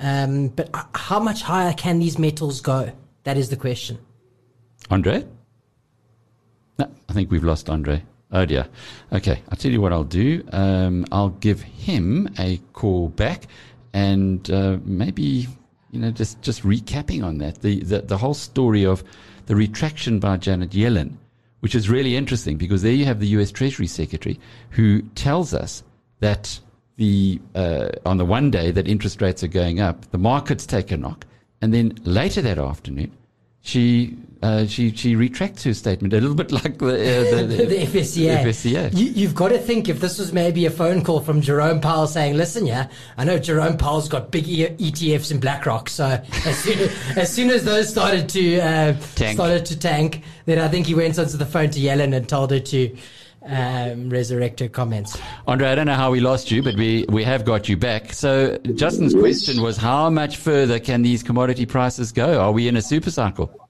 [0.00, 2.92] Um, but how much higher can these metals go?
[3.24, 3.98] That is the question.
[4.90, 5.24] Andre?
[6.78, 8.02] No, I think we've lost Andre.
[8.32, 8.66] Oh dear.
[9.12, 10.42] Okay, I'll tell you what I'll do.
[10.52, 13.46] Um, I'll give him a call back
[13.92, 15.48] and uh, maybe
[15.92, 19.04] you know, just, just recapping on that, the, the, the whole story of
[19.46, 21.16] the retraction by Janet Yellen,
[21.60, 23.52] which is really interesting because there you have the U.S.
[23.52, 25.84] Treasury Secretary who tells us
[26.20, 26.58] that
[26.96, 30.90] the uh, on the one day that interest rates are going up, the markets take
[30.90, 31.26] a knock,
[31.60, 33.12] and then later that afternoon,
[33.62, 37.64] she uh, she she retracts her statement a little bit like the uh, the, the,
[37.66, 38.42] the, FSCA.
[38.42, 38.90] FSCA.
[38.92, 42.08] You, have got to think if this was maybe a phone call from Jerome Powell
[42.08, 46.78] saying, "Listen, yeah, I know Jerome Powell's got big ETFs in BlackRock, so as soon
[46.80, 50.94] as, as, soon as those started to uh, started to tank, then I think he
[50.94, 52.96] went onto the phone to Yellen and told her to."
[53.44, 55.18] Um, resurrect her comments.
[55.48, 58.12] Andre, I don't know how we lost you, but we, we have got you back.
[58.12, 62.40] So Justin's question was how much further can these commodity prices go?
[62.40, 63.62] Are we in a super cycle?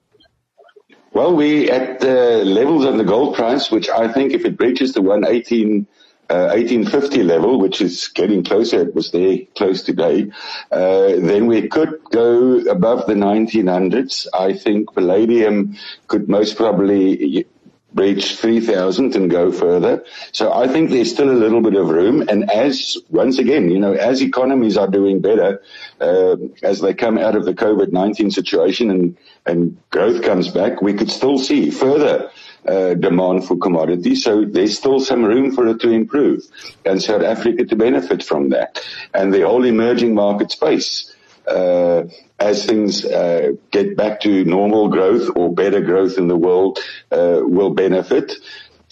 [1.13, 4.93] Well, we at the levels on the gold price, which I think if it breaches
[4.93, 5.85] the 118,
[6.29, 10.31] uh, 1850 level, which is getting closer, it was there close today,
[10.71, 14.25] uh, then we could go above the 1900s.
[14.33, 17.45] I think palladium could most probably
[17.93, 20.03] reach 3000 and go further.
[20.31, 22.27] So I think there's still a little bit of room.
[22.27, 25.61] And as, once again, you know, as economies are doing better,
[26.01, 30.93] uh, as they come out of the COVID-19 situation and, and growth comes back, we
[30.93, 32.31] could still see further
[32.67, 34.23] uh, demand for commodities.
[34.23, 36.43] So there's still some room for it to improve
[36.85, 38.81] and South Africa to benefit from that.
[39.13, 41.12] And the whole emerging market space,
[41.47, 42.03] uh,
[42.39, 46.79] as things uh, get back to normal growth or better growth in the world,
[47.11, 48.33] uh, will benefit.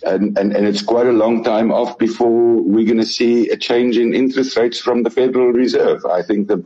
[0.04, 3.58] And, and, and it's quite a long time off before we're going to see a
[3.58, 6.06] change in interest rates from the Federal Reserve.
[6.06, 6.64] I think the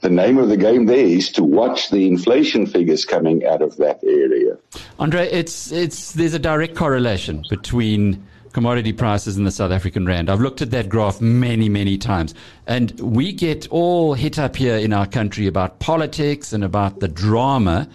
[0.00, 3.76] The name of the game there is to watch the inflation figures coming out of
[3.76, 4.56] that area.
[4.98, 10.28] Andre, it's it's there's a direct correlation between commodity prices in the South African rand.
[10.28, 12.34] I've looked at that graph many, many times,
[12.66, 17.08] and we get all hit up here in our country about politics and about the
[17.08, 17.88] drama,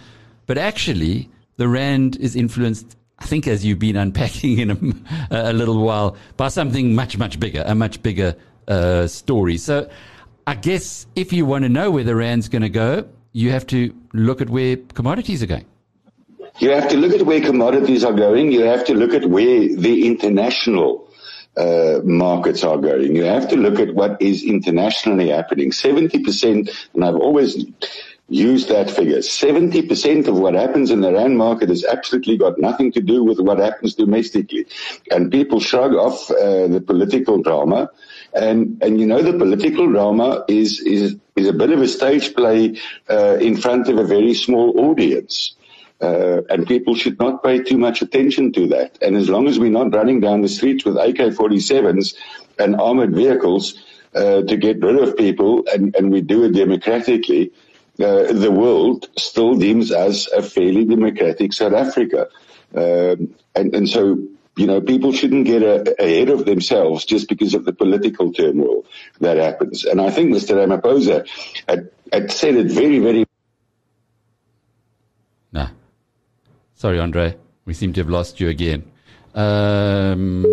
[0.46, 2.96] but actually the rand is influenced.
[3.18, 4.70] I think, as you've been unpacking in
[5.30, 8.36] a, a little while, by something much, much bigger, a much bigger
[8.68, 9.56] uh, story.
[9.56, 9.88] So,
[10.46, 13.66] I guess if you want to know where the rand's going to go, you have
[13.68, 15.66] to look at where commodities are going.
[16.58, 18.50] You have to look at where commodities are going.
[18.50, 21.08] You have to look at where the international
[21.56, 23.14] uh, markets are going.
[23.14, 25.70] You have to look at what is internationally happening.
[25.70, 27.64] 70%, and I've always
[28.28, 32.90] used that figure, 70% of what happens in the RAND market has absolutely got nothing
[32.92, 34.66] to do with what happens domestically.
[35.10, 37.90] And people shrug off uh, the political drama.
[38.34, 42.34] And, and you know, the political drama is, is, is a bit of a stage
[42.34, 45.54] play uh, in front of a very small audience.
[46.00, 48.98] Uh, and people should not pay too much attention to that.
[49.00, 52.14] And as long as we're not running down the streets with AK-47s
[52.58, 53.82] and armored vehicles
[54.14, 57.52] uh, to get rid of people, and, and we do it democratically,
[57.98, 62.28] uh, the world still deems us a fairly democratic South Africa.
[62.74, 64.22] Um, and, and so,
[64.54, 68.84] you know, people shouldn't get a, ahead of themselves just because of the political turmoil
[69.20, 69.86] that happens.
[69.86, 70.56] And I think Mr.
[70.56, 71.26] Ramaphosa
[71.66, 73.26] had, had said it very, very
[76.76, 77.34] Sorry, Andre.
[77.64, 78.84] We seem to have lost you again.
[79.34, 80.44] Um,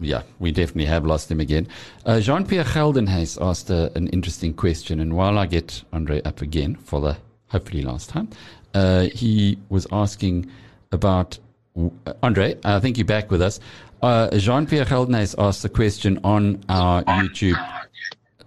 [0.00, 1.68] yeah, we definitely have lost him again.
[2.04, 6.42] Uh, Jean Pierre Geldenhuys asked uh, an interesting question, and while I get Andre up
[6.42, 8.28] again for the hopefully last time,
[8.74, 10.50] uh, he was asking
[10.90, 11.38] about
[11.78, 12.56] uh, Andre.
[12.64, 13.60] I think you're back with us.
[14.02, 17.56] Uh, Jean Pierre Geldenhuys asked a question on our YouTube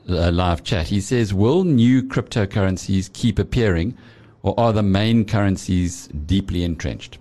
[0.10, 0.88] uh, live chat.
[0.88, 3.95] He says, "Will new cryptocurrencies keep appearing?"
[4.45, 7.17] Or are the main currencies deeply entrenched?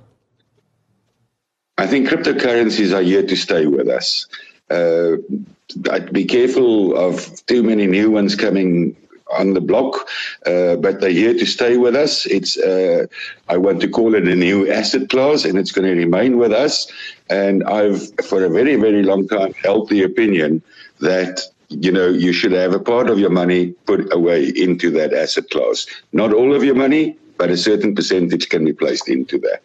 [1.79, 4.27] I think cryptocurrencies are here to stay with us.
[4.71, 5.17] Uh,
[5.91, 8.95] I'd be careful of too many new ones coming
[9.33, 10.07] on the block,
[10.45, 12.27] uh, but they're here to stay with us.
[12.27, 13.07] It's uh,
[13.49, 16.53] I want to call it a new asset class, and it's going to remain with
[16.53, 16.93] us.
[17.31, 20.63] And I've, for a very very long time, held the opinion
[21.01, 25.12] that you know, you should have a part of your money put away into that
[25.12, 25.87] asset class.
[26.12, 29.62] Not all of your money, but a certain percentage can be placed into that.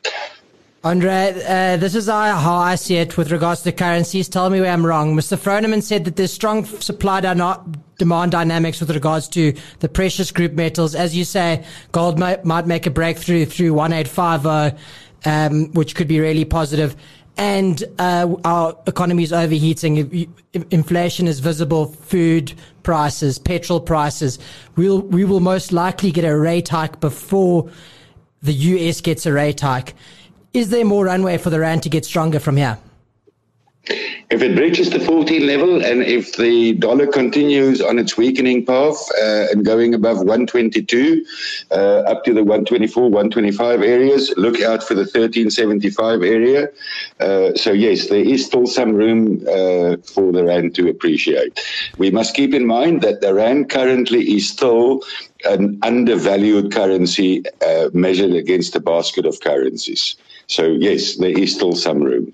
[0.81, 4.29] Andre, uh, this is how I see it with regards to currencies.
[4.29, 5.13] Tell me where I'm wrong.
[5.13, 5.37] Mr.
[5.37, 10.95] Froneman said that there's strong supply demand dynamics with regards to the precious group metals.
[10.95, 14.81] As you say, gold might, might make a breakthrough through 1850,
[15.25, 16.95] um, which could be really positive
[17.39, 20.29] and uh, our economy is overheating.
[20.71, 21.85] Inflation is visible.
[21.85, 22.51] Food
[22.83, 24.39] prices, petrol prices.
[24.75, 27.71] We'll we will most likely get a rate hike before
[28.41, 29.95] the US gets a rate hike.
[30.53, 32.77] Is there more runway for the rand to get stronger from here?
[34.29, 38.95] If it breaches the 14 level and if the dollar continues on its weakening path
[39.19, 41.25] uh, and going above 122
[41.71, 46.69] uh, up to the 124, 125 areas, look out for the 1375 area.
[47.19, 51.59] Uh, so, yes, there is still some room uh, for the Rand to appreciate.
[51.97, 55.01] We must keep in mind that the Rand currently is still
[55.45, 60.17] an undervalued currency uh, measured against a basket of currencies.
[60.45, 62.31] So, yes, there is still some room.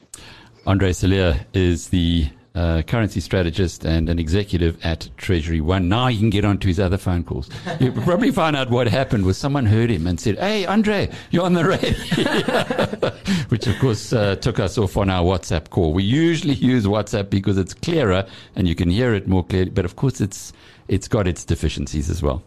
[0.68, 5.90] Andre Celliers is the uh, currency strategist and an executive at Treasury One.
[5.90, 7.50] Now you can get onto his other phone calls.
[7.80, 11.44] You probably find out what happened was someone heard him and said, "Hey, Andre, you're
[11.44, 13.12] on the radio,"
[13.50, 15.94] which of course uh, took us off on our WhatsApp call.
[15.94, 18.26] We usually use WhatsApp because it's clearer
[18.56, 20.54] and you can hear it more clearly, but of course it's
[20.88, 22.44] it's got its deficiencies as well.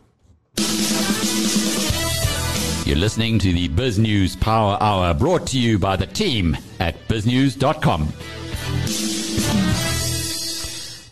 [2.88, 8.08] You're listening to the BizNews Power Hour brought to you by the team at biznews.com.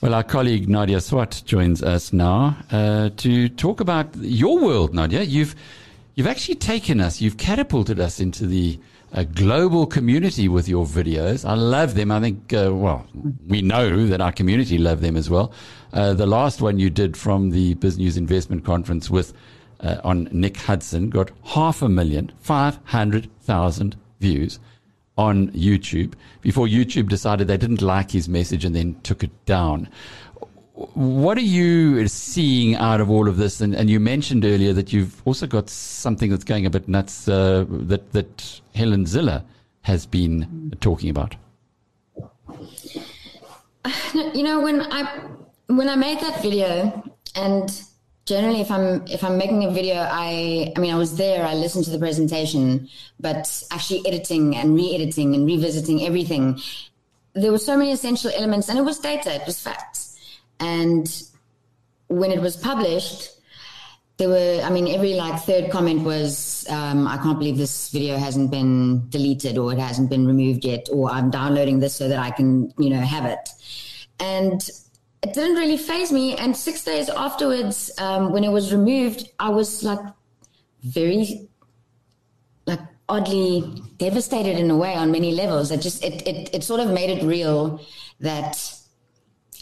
[0.00, 5.28] Well, our colleague Nadya Swart joins us now uh, to talk about your world, Nadya.
[5.28, 5.54] You've
[6.14, 8.80] you've actually taken us, you've catapulted us into the
[9.12, 11.46] uh, global community with your videos.
[11.46, 12.10] I love them.
[12.10, 13.06] I think, uh, well,
[13.46, 15.52] we know that our community love them as well.
[15.92, 19.34] Uh, the last one you did from the Business Investment Conference with
[19.80, 24.58] uh, on Nick Hudson got half a million, 500,000 views
[25.18, 29.88] on YouTube before YouTube decided they didn't like his message and then took it down.
[30.74, 33.62] What are you seeing out of all of this?
[33.62, 37.28] And, and you mentioned earlier that you've also got something that's going a bit nuts
[37.28, 39.42] uh, that, that Helen Zille
[39.82, 41.36] has been talking about.
[44.34, 45.04] You know, when I
[45.66, 47.04] when I made that video
[47.34, 47.70] and
[48.26, 51.54] generally if i'm if i'm making a video i i mean i was there i
[51.54, 52.88] listened to the presentation
[53.20, 56.60] but actually editing and re-editing and revisiting everything
[57.34, 60.18] there were so many essential elements and it was data it was facts.
[60.58, 61.06] And
[62.08, 63.30] when it was published
[64.16, 68.16] there were i mean every like third comment was um, i can't believe this video
[68.16, 72.18] hasn't been deleted or it hasn't been removed yet or i'm downloading this so that
[72.18, 73.50] i can you know have it.
[74.18, 74.60] And
[75.26, 76.36] it didn't really phase me.
[76.36, 79.98] And six days afterwards, um, when it was removed, I was like
[80.82, 81.48] very,
[82.66, 85.70] like oddly devastated in a way on many levels.
[85.70, 87.80] It just it it it sort of made it real
[88.20, 88.72] that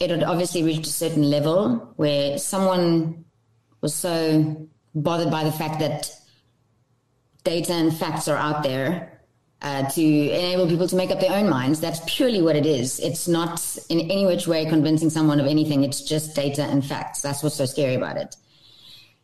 [0.01, 3.25] it had obviously reached a certain level where someone
[3.81, 6.11] was so bothered by the fact that
[7.45, 9.14] data and facts are out there
[9.65, 11.81] uh, to enable people to make up their own minds.
[11.81, 13.01] That's purely what it is.
[13.01, 15.85] It's not in any which way convincing someone of anything.
[15.85, 17.23] It's just data and facts.
[17.23, 18.37] That's what's so scary about it.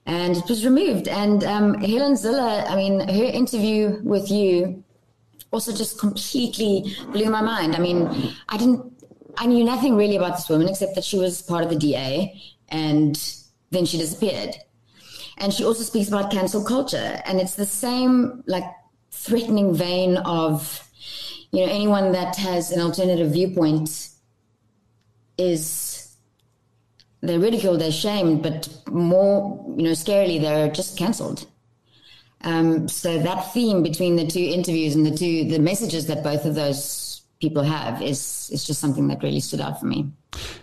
[0.07, 1.09] And it was removed.
[1.09, 4.83] And um, Helen Zille, I mean, her interview with you
[5.51, 7.77] also just completely blew my mind.
[7.77, 8.09] I mean,
[8.49, 8.83] I didn't,
[9.37, 12.41] I knew nothing really about this woman except that she was part of the DA
[12.71, 13.15] and
[13.73, 14.57] then she disappeared.
[15.37, 17.21] And she also speaks about cancel culture.
[17.27, 18.65] And it's the same, like,
[19.21, 20.89] threatening vein of
[21.53, 24.09] you know anyone that has an alternative viewpoint
[25.37, 26.17] is
[27.23, 31.47] they're ridiculed, they're shamed, but more you know scarily they're just cancelled.
[32.43, 36.47] Um, so that theme between the two interviews and the two the messages that both
[36.47, 40.11] of those people have is is just something that really stood out for me.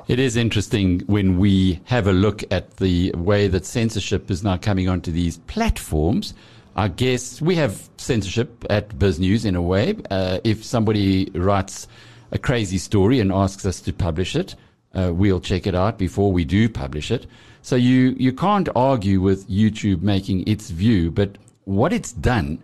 [0.07, 4.57] It is interesting when we have a look at the way that censorship is now
[4.57, 6.33] coming onto these platforms
[6.77, 9.95] I guess we have censorship at BizNews in a way.
[10.11, 11.87] Uh, if somebody writes
[12.31, 14.53] a crazy story and asks us to publish it,
[14.93, 17.25] uh, we'll check it out before we do publish it.
[17.63, 22.61] So you, you can't argue with YouTube making its view, but what it's done,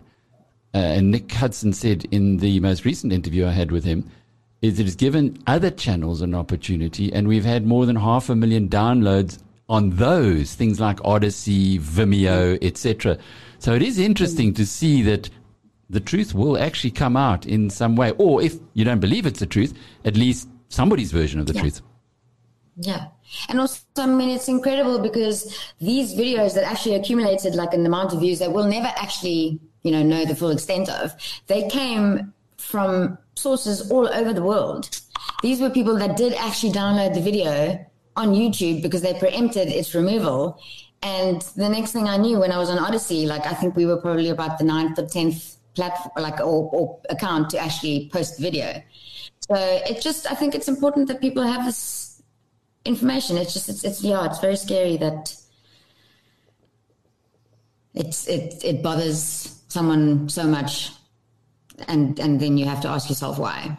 [0.72, 4.08] uh, and Nick Hudson said in the most recent interview I had with him,
[4.62, 8.36] is it has given other channels an opportunity, and we've had more than half a
[8.36, 9.38] million downloads
[9.68, 13.18] on those things like Odysee, Vimeo, etc.
[13.64, 15.30] So it is interesting to see that
[15.88, 18.10] the truth will actually come out in some way.
[18.18, 19.72] Or if you don't believe it's the truth,
[20.04, 21.60] at least somebody's version of the yeah.
[21.62, 21.80] truth.
[22.76, 23.06] Yeah.
[23.48, 28.12] And also, I mean, it's incredible because these videos that actually accumulated like an amount
[28.12, 31.14] of views that we'll never actually, you know, know the full extent of,
[31.46, 34.90] they came from sources all over the world.
[35.40, 37.82] These were people that did actually download the video
[38.14, 40.60] on YouTube because they preempted its removal
[41.04, 43.84] and the next thing I knew when I was on Odysee, like I think we
[43.84, 48.40] were probably about the ninth or tenth platform, like or, or account to actually post
[48.40, 48.82] video.
[49.40, 52.22] So it just, I think it's important that people have this
[52.86, 53.36] information.
[53.36, 55.36] It's just, it's, it's yeah, it's very scary that
[57.92, 60.90] it's it it bothers someone so much,
[61.86, 63.76] and and then you have to ask yourself why.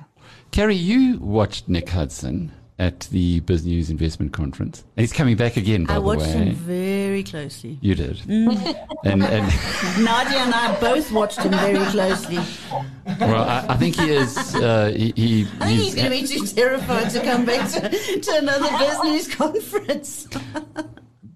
[0.52, 4.84] Carrie, you watched Nick Hudson at the BizNews Investment Conference.
[4.98, 6.16] And he's coming back again, by I the way.
[6.16, 7.78] I watched him very closely.
[7.82, 8.18] You did.
[8.18, 8.88] Mm.
[9.06, 9.48] and, and
[10.06, 12.40] Nadya and I both watched him very closely.
[13.20, 14.56] Well, I, I think he is.
[14.56, 17.70] Uh, he, he, I think he's, he's going to be too terrified to come back
[17.72, 20.28] to, to another BizNews conference.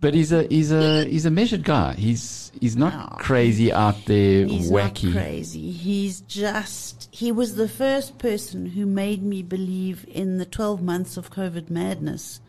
[0.01, 1.93] but he's a he's a he's a measured guy.
[1.93, 5.05] He's he's not no, crazy out there, he's wacky.
[5.05, 5.71] Not crazy.
[5.71, 11.17] He's just he was the first person who made me believe in the 12 months
[11.17, 12.41] of COVID madness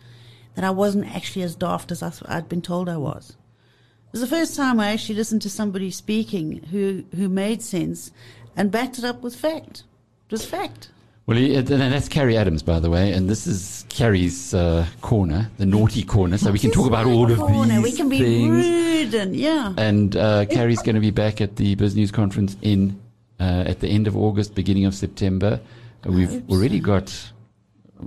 [0.55, 3.31] that I wasn't actually as daft as I'd been told I was.
[3.31, 8.11] It was the first time I actually listened to somebody speaking who who made sense
[8.57, 9.85] and backed it up with fact.
[10.29, 10.91] It was fact.
[11.31, 15.65] Well, and that's Carrie Adams, by the way, and this is Carrie's uh, corner, the
[15.65, 17.75] naughty corner, so we can talk about all of corner.
[17.75, 18.67] these We can be things.
[18.67, 19.73] rude and yeah.
[19.77, 23.01] And uh, Carrie's going to be back at the BizNews conference in
[23.39, 25.61] uh, at the end of August, beginning of September.
[26.05, 27.15] We've already got.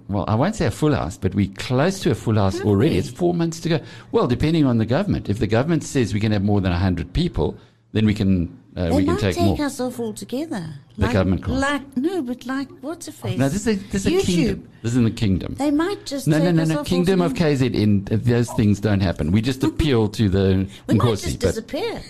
[0.09, 2.67] Well, I won't say a full house, but we're close to a full house Have
[2.67, 2.95] already.
[2.95, 2.97] We?
[2.97, 3.79] It's four months to go.
[4.11, 5.29] Well, depending on the government.
[5.29, 7.57] If the government says we can have more than 100 people,
[7.93, 9.65] then we can uh, they we can might take, take more.
[9.65, 10.65] us off altogether.
[10.97, 11.59] The like, government can't.
[11.59, 13.37] Like no, but like what's a face?
[13.37, 14.69] No, this is a, this is a kingdom.
[14.81, 15.55] This is in the kingdom.
[15.55, 16.83] They might just no, no, no, no.
[16.83, 17.33] Kingdom of.
[17.33, 18.11] KZN.
[18.11, 19.31] uh, Those things don't happen.
[19.31, 22.01] We just appeal to the We might just disappear.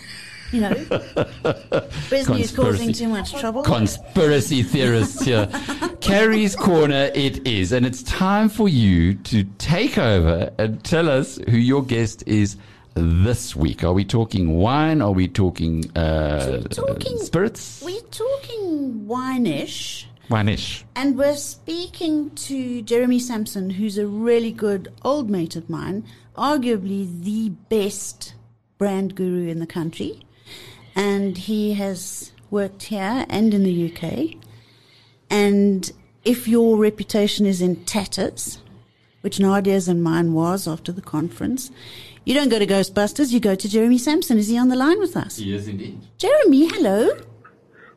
[0.51, 0.69] You know,
[2.11, 2.55] News Conspiracy.
[2.55, 3.63] causing too much trouble.
[3.63, 5.47] conspiracy theorists here.
[6.01, 11.39] Carrie's corner it is, and it's time for you to take over and tell us
[11.49, 12.57] who your guest is
[12.95, 13.83] this week.
[13.83, 15.01] Are we talking wine?
[15.01, 17.81] Are we talking, uh, We're talking- spirits?
[17.83, 20.07] We're talking wine-ish.
[20.27, 20.85] One-ish.
[20.95, 26.03] And we're speaking to Jeremy Sampson, who's a really good old mate of mine,
[26.37, 28.33] arguably the best
[28.77, 30.19] brand guru in the country.
[30.95, 34.37] And he has worked here and in the UK.
[35.29, 35.91] And
[36.23, 38.59] if your reputation is in tatters,
[39.21, 41.71] which Nadya's and mine was after the conference,
[42.25, 44.37] you don't go to Ghostbusters, you go to Jeremy Sampson.
[44.37, 45.39] Is he on the line with us?
[45.39, 45.99] Yes, indeed.
[46.17, 47.09] Jeremy, hello.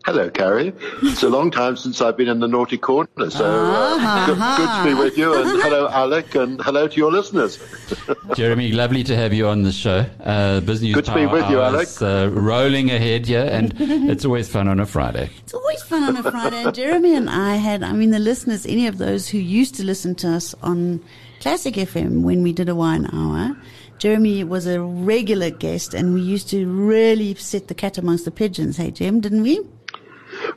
[0.07, 0.73] Hello, Carrie.
[1.03, 4.69] It's a long time since I've been in the naughty corner, so uh, good, good
[4.79, 5.35] to be with you.
[5.35, 7.59] And hello, Alec, and hello to your listeners.
[8.37, 10.07] Jeremy, lovely to have you on the show.
[10.23, 11.89] Uh, Business Good to be with you, Alec.
[12.01, 15.29] Uh, rolling ahead here, and it's always fun on a Friday.
[15.43, 16.63] It's always fun on a Friday.
[16.63, 19.85] And Jeremy and I had, I mean, the listeners, any of those who used to
[19.85, 21.03] listen to us on
[21.41, 23.57] Classic FM when we did a wine hour,
[23.99, 28.31] Jeremy was a regular guest and we used to really set the cat amongst the
[28.31, 28.77] pigeons.
[28.77, 29.61] Hey, Jim, didn't we?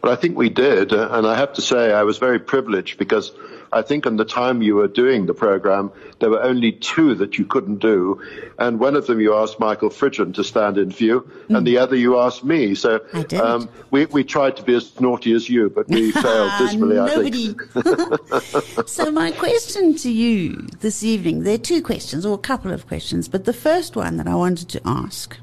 [0.01, 2.97] Well, I think we did, uh, and I have to say I was very privileged
[2.97, 3.31] because
[3.71, 7.37] I think in the time you were doing the program, there were only two that
[7.37, 8.21] you couldn't do,
[8.57, 11.77] and one of them you asked Michael Fridjhon to stand in for you, and the
[11.77, 12.75] other you asked me.
[12.75, 12.99] So
[13.41, 16.99] um, we we tried to be as naughty as you, but we failed dismally.
[16.99, 17.75] I think.
[17.75, 18.85] Nobody.
[18.87, 22.87] so my question to you this evening, there are two questions or a couple of
[22.87, 25.37] questions, but the first one that I wanted to ask,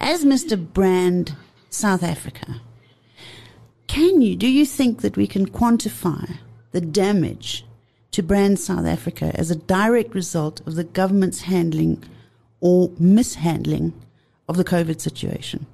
[0.00, 0.56] as Mr.
[0.56, 1.34] Brand
[1.70, 2.60] South Africa,
[3.86, 6.38] can you, do you think that we can quantify
[6.74, 7.64] the damage
[8.10, 12.02] to Brand South Africa as a direct result of the government's handling
[12.60, 13.94] or mishandling
[14.48, 15.66] of the COVID situation?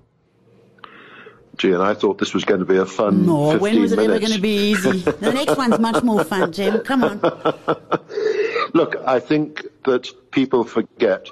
[1.57, 3.25] Gee, and I thought this was going to be a fun.
[3.25, 4.99] No, 15 when was it ever going to be easy?
[5.01, 6.81] The next one's much more fun, Jim.
[6.81, 7.21] Come on.
[8.75, 11.29] Look, I think that people forget,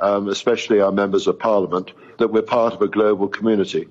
[0.00, 3.86] um, especially our members of parliament, that we're part of a global community.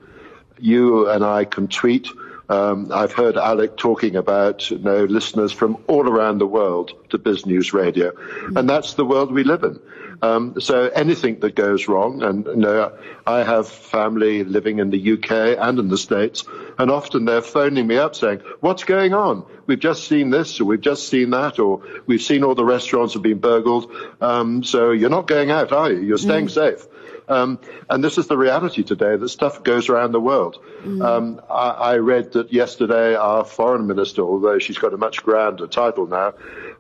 [0.60, 2.08] You and I can tweet.
[2.50, 7.20] Um, I've heard Alec talking about you know, listeners from all around the world to
[7.20, 8.12] BizNews Radio,
[8.56, 9.80] and that's the world we live in.
[10.22, 12.91] Um, so anything that goes wrong, and you know,
[13.26, 16.43] I have family living in the UK and in the States,
[16.78, 19.45] and often they're phoning me up saying, "What's going on?
[19.68, 23.14] We've just seen this, or we've just seen that, or we've seen all the restaurants
[23.14, 23.91] have been burgled.
[24.20, 26.02] Um, so you're not going out, are you?
[26.02, 26.86] You're staying safe."
[27.30, 30.58] Um, and this is the reality today that stuff goes around the world.
[30.86, 35.68] Um, I, I read that yesterday our foreign minister, although she's got a much grander
[35.68, 36.34] title now,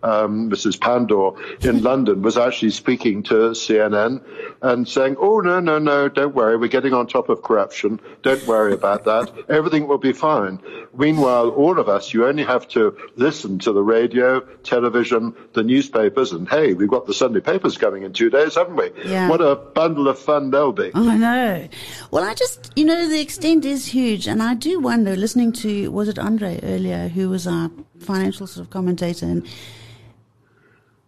[0.03, 0.77] um, Mrs.
[0.77, 4.23] Pandor in London was actually speaking to CNN
[4.61, 7.99] and saying, "Oh no, no, no, don't worry, we're getting on top of corruption.
[8.21, 9.31] Don't worry about that.
[9.49, 10.59] Everything will be fine."
[10.97, 16.31] Meanwhile, all of us, you only have to listen to the radio, television, the newspapers,
[16.31, 18.89] and hey, we've got the Sunday papers coming in two days, haven't we?
[19.05, 19.29] Yeah.
[19.29, 20.91] What a bundle of fun they'll be.
[20.93, 21.67] Oh, I know.
[22.11, 24.27] Well, I just, you know, the extent is huge.
[24.27, 28.65] And I do wonder, listening to, was it Andre earlier, who was our financial sort
[28.65, 29.47] of commentator, and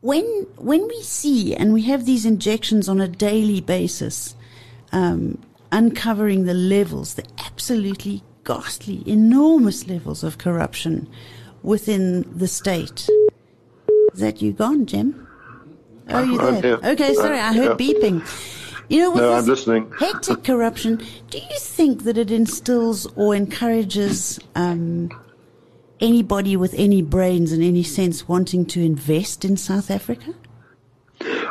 [0.02, 0.26] when,
[0.58, 4.36] when we see and we have these injections on a daily basis,
[4.92, 5.40] um,
[5.72, 11.08] uncovering the levels, the absolutely ghastly, enormous levels of corruption
[11.64, 13.08] within the state.
[14.14, 15.28] Is that you gone, Jim?
[16.10, 16.62] Oh, you there?
[16.62, 16.80] here.
[16.84, 17.88] Okay, sorry, I heard Yeah.
[17.88, 18.28] beeping.
[18.90, 19.90] You know, with No, I'm listening.
[20.00, 20.98] hectic corruption,
[21.30, 25.10] do you think that it instills or encourages um,
[26.02, 30.34] anybody with any brains and any sense wanting to invest in South Africa?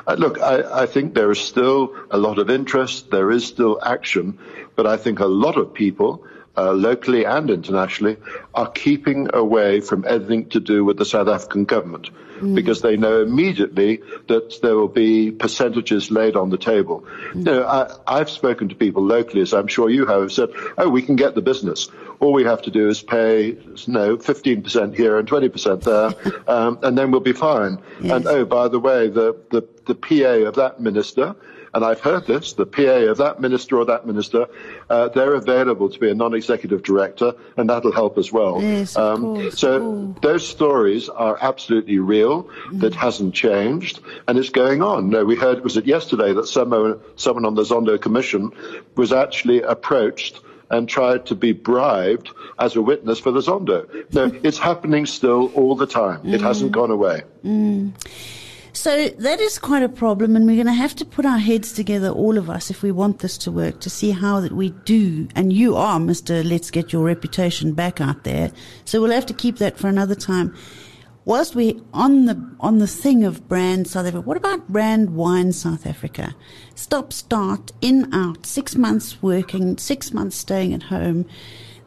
[0.07, 3.11] Uh, look, I, I think there is still a lot of interest.
[3.11, 4.39] There is still action,
[4.75, 6.25] but I think a lot of people,
[6.61, 8.17] uh, locally and internationally,
[8.55, 12.11] are keeping away from anything to do with the South African government
[12.55, 17.05] because they know immediately that there will be percentages laid on the table.
[17.35, 20.89] You know, I, I've spoken to people locally, as I'm sure you have, said, "Oh,
[20.89, 21.89] we can get the business.
[22.19, 26.79] All we have to do is pay, you know, 15% here and 20% there, um,
[26.83, 28.13] and then we'll be fine." Yes.
[28.13, 31.37] And oh, by the way, the, the, the PA of that minister,
[31.73, 34.47] and I've heard this, the PA of that minister or that minister,
[34.89, 38.61] uh, they're available to be a non-executive director, and that'll help as well.
[38.61, 39.59] Yes, of um, course.
[39.59, 42.49] So those stories are absolutely real.
[42.73, 45.11] That hasn't changed, and it's going on.
[45.11, 48.53] No, we heard was it yesterday that someone someone on the Zondo Commission
[48.97, 50.41] was actually approached
[50.71, 53.89] and tried to be bribed as a witness for the Zondo.
[54.15, 56.33] No, it's happening still all the time.
[56.33, 56.75] It hasn't mm.
[56.75, 57.23] gone away.
[57.45, 57.93] Mm.
[58.81, 61.71] So that is quite a problem, and we're going to have to put our heads
[61.71, 64.71] together, all of us, if we want this to work, to see how that we
[64.71, 65.29] do.
[65.35, 66.43] And you are, Mister.
[66.43, 68.51] Let's get your reputation back out there.
[68.87, 70.57] So we'll have to keep that for another time.
[71.27, 75.53] Whilst we on the on the thing of brand South Africa, what about brand wine
[75.53, 76.35] South Africa?
[76.75, 81.27] Stop, start, in, out, six months working, six months staying at home.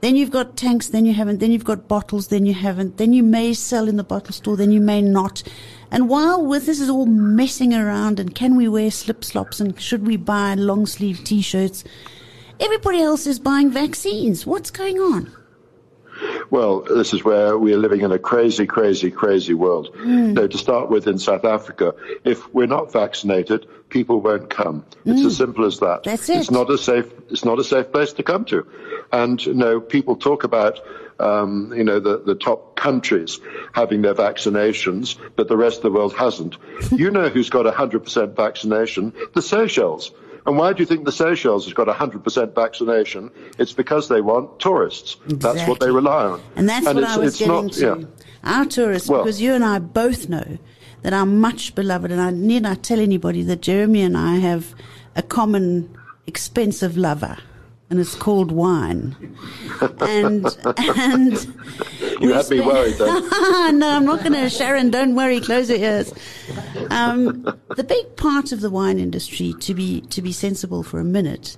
[0.01, 1.39] Then you've got tanks, then you haven't.
[1.39, 2.97] Then you've got bottles, then you haven't.
[2.97, 5.41] Then you may sell in the bottle store, then you may not.
[5.93, 9.79] And while with this is all messing around and can we wear slip slops and
[9.79, 11.83] should we buy long sleeve t-shirts,
[12.59, 14.43] everybody else is buying vaccines.
[14.43, 15.31] What's going on?
[16.49, 19.95] Well, this is where we are living in a crazy, crazy, crazy world.
[19.97, 20.33] Mm.
[20.33, 24.83] No, to start with, in South Africa, if we're not vaccinated, people won't come.
[25.05, 26.01] It's as simple as that.
[26.01, 26.03] Mm.
[26.05, 26.37] That's it.
[26.37, 27.05] It's not a safe.
[27.29, 28.67] It's not a safe place to come to.
[29.11, 30.79] And you know, people talk about.
[31.23, 33.39] Um, you know, the, the top countries
[33.71, 36.57] having their vaccinations, but the rest of the world hasn't.
[36.91, 39.13] you know who's got 100% vaccination?
[39.33, 40.11] The Seychelles.
[40.45, 43.31] And why do you think the Seychelles has got 100% vaccination?
[43.57, 45.15] It's because they want tourists.
[45.27, 46.41] That's what they rely on.
[46.57, 47.85] And that's what it's, I was getting not, to.
[47.99, 48.05] Yeah.
[48.43, 50.57] Our tourists, Well- because you and I both know
[51.03, 54.75] that our much beloved, and I need not tell anybody that Jeremy and I have
[55.15, 55.95] a common
[56.27, 57.37] expensive lover,
[57.89, 59.15] and it's called wine.
[59.99, 60.45] And
[60.77, 61.33] and
[62.19, 63.29] You had me worried then.
[63.79, 64.49] no, I'm not going to.
[64.49, 65.39] Sharon, don't worry.
[65.39, 66.13] Close your ears.
[66.89, 67.43] Um,
[67.75, 71.57] the big part of the wine industry, to be to be sensible for a minute,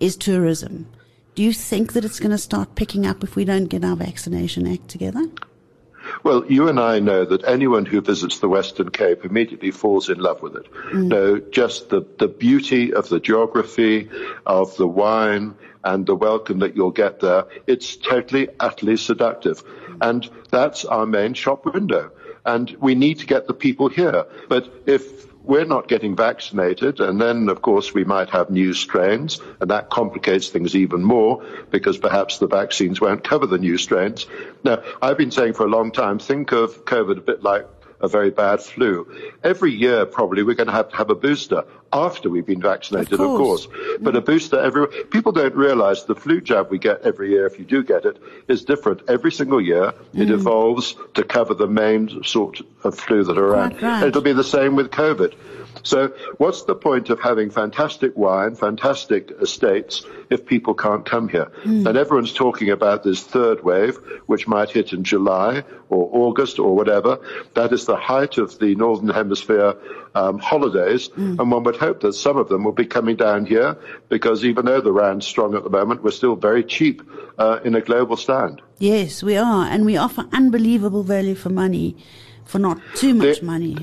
[0.00, 0.86] is tourism.
[1.34, 3.96] Do you think that it's going to start picking up if we don't get our
[3.96, 5.26] vaccination act together?
[6.22, 10.18] Well, you and I know that anyone who visits the Western Cape immediately falls in
[10.18, 10.72] love with it.
[10.92, 11.04] Mm.
[11.06, 14.08] No, just the, the beauty of the geography,
[14.46, 17.44] of the wine, and the welcome that you'll get there.
[17.66, 19.62] It's totally, utterly seductive.
[20.00, 22.10] And that's our main shop window.
[22.44, 24.24] And we need to get the people here.
[24.48, 29.40] But if we're not getting vaccinated, and then, of course, we might have new strains,
[29.60, 34.26] and that complicates things even more because perhaps the vaccines won't cover the new strains.
[34.64, 37.73] Now, I've been saying for a long time, think of COVID a bit like
[38.04, 39.10] a very bad flu.
[39.42, 43.14] Every year, probably, we're going to have to have a booster after we've been vaccinated,
[43.14, 43.66] of course.
[43.66, 43.98] course.
[44.00, 47.58] But a booster every, people don't realize the flu jab we get every year, if
[47.58, 49.02] you do get it, is different.
[49.08, 53.74] Every single year, it evolves to cover the main sort of flu that are around.
[53.74, 53.84] Right.
[53.84, 55.34] And it'll be the same with COVID.
[55.84, 56.08] So
[56.38, 61.52] what's the point of having fantastic wine, fantastic estates, if people can't come here?
[61.64, 66.74] And everyone's talking about this third wave, which might hit in July or August or
[66.74, 67.20] whatever.
[67.54, 69.74] That is the height of the Northern Hemisphere
[70.14, 71.10] um, holidays.
[71.16, 73.76] And one would hope that some of them will be coming down here
[74.08, 77.02] because even though the rand's strong at the moment, we're still very cheap
[77.38, 78.62] uh, in a global stand.
[78.78, 81.96] Yes, we are, and we offer unbelievable value for money,
[82.44, 83.76] for not too much The- money.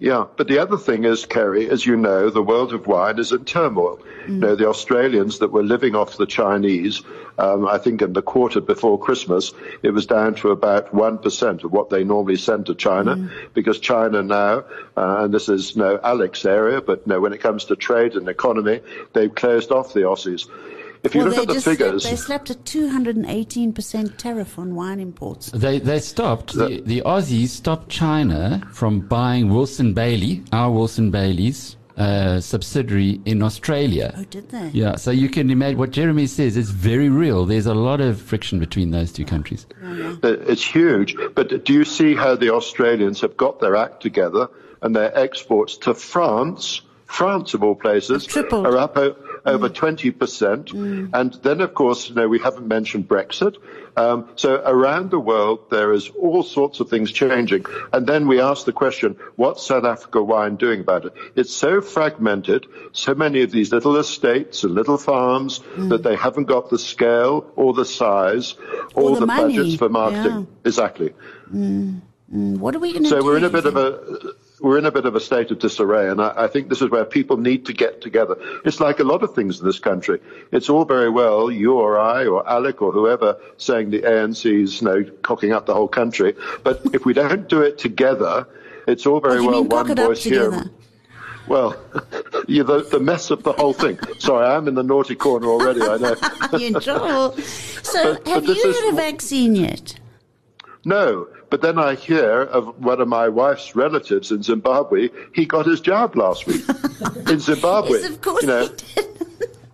[0.00, 3.32] Yeah, but the other thing is, Carrie, as you know, the world of wine is
[3.32, 4.00] in turmoil.
[4.26, 7.02] You know, the Australians that were living off the Chinese,
[7.36, 11.72] um, I think in the quarter before Christmas, it was down to about 1% of
[11.72, 14.64] what they normally send to China, because China now,
[14.96, 18.26] uh, and this is no Alex area, but no, when it comes to trade and
[18.26, 18.80] economy,
[19.12, 20.48] they've closed off the Aussies.
[21.02, 24.58] If you well, look they at the just figures, Slapped, they slapped a 218% tariff
[24.58, 25.50] on wine imports.
[25.50, 31.76] They they stopped the, the Aussies stopped China from buying Wilson Bailey, our Wilson Bailey's
[31.96, 34.14] uh, subsidiary in Australia.
[34.16, 34.68] Oh, did they?
[34.72, 37.44] Yeah, so you can imagine what Jeremy says is very real.
[37.44, 39.66] There's a lot of friction between those two countries.
[39.82, 41.14] Uh, It's huge.
[41.34, 44.48] But do you see how the Australians have got their act together
[44.82, 48.66] and their exports to France, France of all places, tripled.
[48.66, 51.10] are up o- over 20%.
[51.14, 53.56] And then, of course, you know, we haven't mentioned Brexit.
[53.96, 57.64] Um, so around the world, there is all sorts of things changing.
[57.92, 61.12] And then we ask the question, what's South Africa wine doing about it?
[61.34, 66.44] It's so fragmented, so many of these little estates and little farms that they haven't
[66.44, 68.54] got the scale or the size
[68.94, 70.46] or, Or the the, budgets for marketing.
[70.64, 70.68] Yeah.
[70.68, 71.14] Exactly.
[71.52, 73.16] Mm, What are we going to do?
[73.20, 75.58] So we're in a bit of a we're in a bit of a state of
[75.58, 78.36] disarray, and I, I think this is where people need to get together.
[78.64, 80.20] It's like a lot of things in this country.
[80.52, 84.86] It's all very well you or I or Alec or whoever saying the ANC's you
[84.86, 88.46] know cocking up the whole country, but if we don't do it together,
[88.86, 90.70] it's all very well one voice here.
[91.48, 91.76] Well,
[92.46, 93.98] you the, the mess of the whole thing.
[94.18, 95.82] Sorry, I'm in the naughty corner already.
[95.82, 96.16] I know.
[96.58, 97.36] You're in trouble.
[97.82, 99.98] So, But- have but you had a vaccine yet?
[100.84, 105.08] No, but then I hear of one of my wife's relatives in Zimbabwe.
[105.34, 106.62] He got his job last week
[107.28, 107.98] in Zimbabwe.
[108.00, 109.06] Yes, of course you know, he did.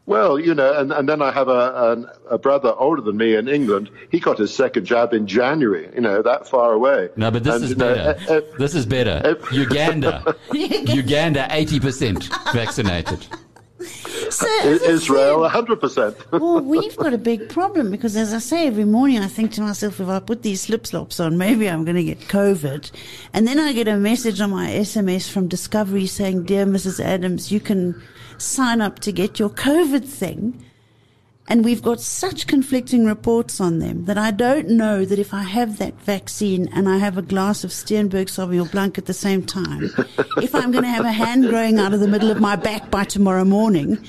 [0.08, 3.34] Well, you know, and, and then I have a, an, a brother older than me
[3.34, 3.90] in England.
[4.12, 5.90] He got his second job in January.
[5.96, 7.08] You know, that far away.
[7.16, 8.32] No, but this And, is you know, better.
[8.32, 9.20] eh, eh, this is better.
[9.24, 10.36] eh, Uganda.
[10.52, 13.26] Uganda, 80% vaccinated.
[14.30, 16.16] So, I- as I Israel, said- 100%.
[16.32, 19.60] well, we've got a big problem because, as I say every morning, I think to
[19.60, 22.90] myself, if I put these slip slops on, maybe I'm going to get COVID.
[23.32, 26.98] And then I get a message on my SMS from Discovery saying, Dear Mrs.
[27.04, 28.00] Adams, you can
[28.38, 30.62] sign up to get your COVID thing.
[31.48, 35.42] And we've got such conflicting reports on them that I don't know that if I
[35.42, 39.44] have that vaccine and I have a glass of Steenberg Sauvignon Blanc at the same
[39.44, 39.90] time,
[40.42, 42.90] if I'm going to have a hand growing out of the middle of my back
[42.90, 44.04] by tomorrow morning,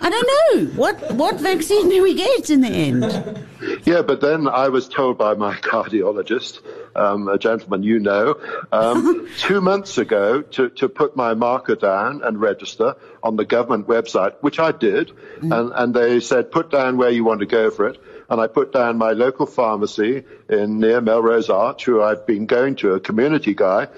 [0.00, 0.66] I don't know.
[0.76, 3.46] What, what vaccine do we get in the end?
[3.84, 6.60] Yeah, but then I was told by my cardiologist,
[6.96, 8.36] um, a gentleman you know,
[8.72, 13.86] um, two months ago to, to put my marker down and register on the government
[13.86, 15.12] website, which I did.
[15.40, 15.58] Mm.
[15.58, 18.00] And, and they said, put down where you want to go for it.
[18.28, 22.76] And I put down my local pharmacy in near Melrose Arch, who I've been going
[22.76, 23.88] to, a community guy.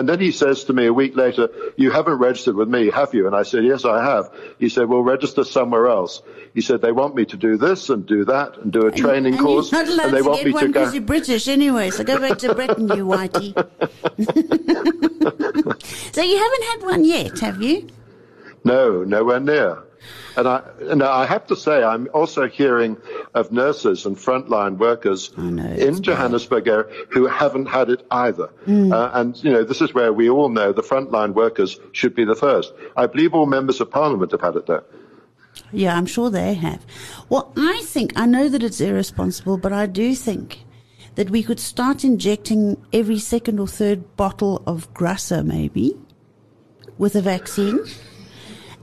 [0.00, 3.12] And then he says to me a week later, you haven't registered with me, have
[3.12, 3.26] you?
[3.26, 4.34] And I said, yes, I have.
[4.58, 6.22] He said, well, register somewhere else.
[6.54, 9.26] He said, they want me to do this and do that and do a training
[9.26, 9.70] and, and course.
[9.70, 10.80] You're not allowed and they to want get me one to go.
[10.80, 13.52] because you're British anyway, so go back to Britain, you whitey.
[16.14, 17.86] so you haven't had one yet, have you?
[18.64, 19.82] No, nowhere near.
[20.36, 22.96] And I, and I have to say, I'm also hearing
[23.34, 28.46] of nurses and frontline workers in Johannesburg area who haven't had it either.
[28.64, 28.92] Hmm.
[28.92, 32.24] Uh, and, you know, this is where we all know the frontline workers should be
[32.24, 32.72] the first.
[32.96, 34.84] I believe all members of parliament have had it though.
[35.72, 36.84] Yeah, I'm sure they have.
[37.28, 40.64] Well, I think, I know that it's irresponsible, but I do think
[41.16, 45.96] that we could start injecting every second or third bottle of Grassa maybe
[46.98, 47.80] with a vaccine.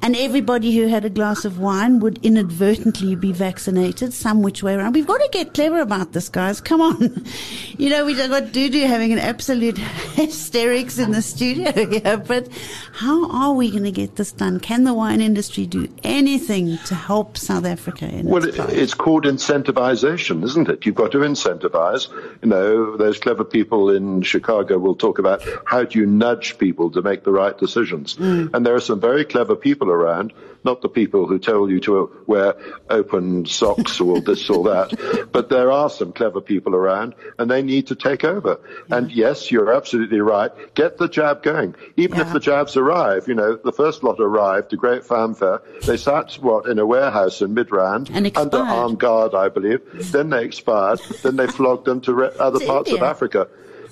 [0.01, 4.75] And everybody who had a glass of wine would inadvertently be vaccinated some which way
[4.75, 4.93] around.
[4.93, 6.61] We've got to get clever about this, guys.
[6.61, 7.25] Come on.
[7.77, 9.77] You know, we've got Dudu having an absolute
[10.15, 12.47] hysterics in the studio here, but
[12.91, 14.59] how are we going to get this done?
[14.59, 19.25] Can the wine industry do anything to help South Africa in Well, its it's called
[19.25, 20.87] incentivization, isn't it?
[20.87, 22.09] You've got to incentivize.
[22.41, 26.89] You know, those clever people in Chicago will talk about how do you nudge people
[26.91, 28.15] to make the right decisions.
[28.15, 28.55] Mm.
[28.55, 30.33] And there are some very clever people around,
[30.63, 32.55] not the people who tell you to wear
[32.89, 37.61] open socks or this or that, but there are some clever people around and they
[37.61, 38.59] need to take over.
[38.89, 40.51] And yes, you're absolutely right.
[40.75, 41.75] Get the jab going.
[41.95, 45.61] Even if the jabs arrive, you know, the first lot arrived to great fanfare.
[45.85, 50.11] They sat, what, in a warehouse in Midrand under armed guard, I believe.
[50.11, 50.99] Then they expired.
[51.23, 53.47] then they flogged them to re- other parts of Africa.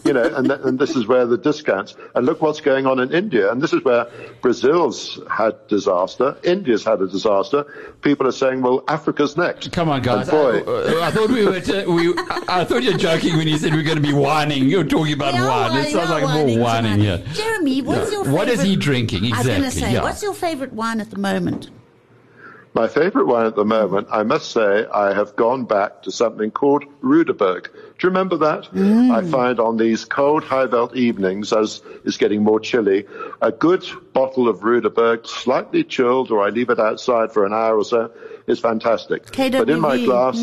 [0.05, 1.95] You know, and, th- and this is where the discounts.
[2.13, 3.51] And look what's going on in India.
[3.51, 4.05] And this is where
[4.41, 6.37] Brazil's had disaster.
[6.43, 7.65] India's had a disaster.
[8.01, 9.71] People are saying, well, Africa's next.
[9.71, 10.29] Come on, guys.
[10.29, 11.59] And boy, I, uh, I thought we were.
[11.59, 14.03] T- we, I, I thought you were joking when you said we are going to
[14.03, 14.69] be whining.
[14.69, 15.85] You're talking about They are wine.
[15.85, 17.25] It sounds like are more whining whining tonight.
[17.25, 17.33] here.
[17.33, 18.23] Jeremy, what's Yeah.
[18.23, 19.81] your What is he drinking I was going to exactly?
[19.89, 20.03] say, Yeah.
[20.03, 21.71] what's your favorite wine at the moment?
[22.75, 26.51] My favorite wine at the moment, I must say, I have gone back to something
[26.51, 27.69] called Roodeberg.
[27.97, 28.67] Do you remember that?
[29.11, 33.05] I find on these cold Highveld evenings, as it's getting more chilly,
[33.41, 37.77] a good bottle of Roodeberg, slightly chilled, or I leave it outside for an hour
[37.77, 38.11] or so,
[38.47, 39.31] is fantastic.
[39.35, 40.37] But in my KWV, glass,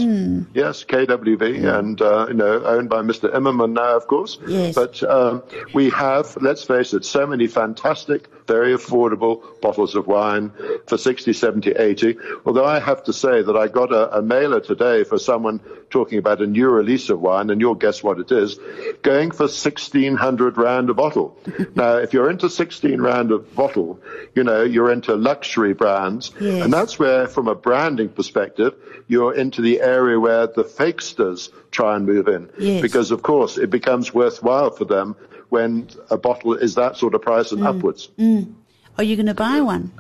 [0.55, 3.33] yes, KWV, and uh, you know, owned by Mr.
[3.33, 4.39] Immerman now, of course.
[4.47, 4.75] Yes.
[4.75, 5.43] But um,
[5.75, 10.53] we have, let's face it, so many fantastic, very affordable bottles of wine
[10.87, 12.17] for 60, 70, 80.
[12.45, 15.61] Although I have to say that I got a, a mailer today for someone
[15.93, 18.59] talking about a new release of wine, and you'll guess what it is,
[19.03, 21.39] going for 1600 rand a bottle.
[21.77, 24.01] now, if you're into 16 rand a bottle,
[24.35, 26.33] you know, you're into luxury brands.
[26.41, 26.65] Yes.
[26.65, 28.75] And that's where, from a branding perspective,
[29.07, 32.51] you're into the area where the fakesters try and move in.
[32.59, 32.83] Yes.
[32.83, 35.15] Because, of course, it becomes worthwhile for them
[35.51, 37.67] when a bottle is that sort of price and mm.
[37.67, 38.09] upwards.
[38.19, 38.55] Mm.
[38.97, 39.93] Are you going to buy one?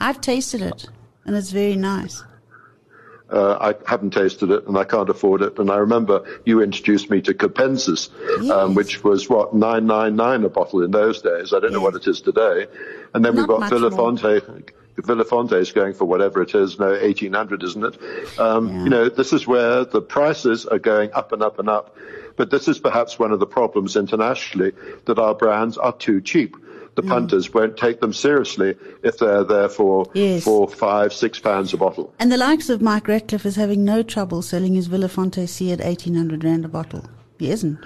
[0.00, 0.88] I've tasted it,
[1.24, 2.24] and it's very nice.
[3.32, 5.58] Uh, I haven't tasted it and I can't afford it.
[5.58, 8.10] And I remember you introduced me to Capensis,
[8.50, 11.54] um, which was what, 999 a bottle in those days.
[11.54, 12.66] I don't know what it is today.
[13.14, 13.90] And then we've Not got much more.
[14.98, 15.58] Villafonte.
[15.58, 18.38] is going for whatever it is, no, 1800, isn't it?
[18.38, 18.84] Um, Yeah.
[18.84, 21.96] You know, this is where the prices are going up and up and up.
[22.36, 24.72] But this is perhaps one of the problems internationally
[25.06, 26.56] that our brands are too cheap.
[26.92, 26.96] Mm.
[26.96, 30.44] The punters won't take them seriously if they're there for Yes.
[30.44, 32.12] four, five, six pounds a bottle.
[32.18, 35.80] And the likes of Mike Ratcliffe is having no trouble selling his Villafonte C at
[35.80, 37.04] 1800 Rand a bottle.
[37.38, 37.78] He isn't.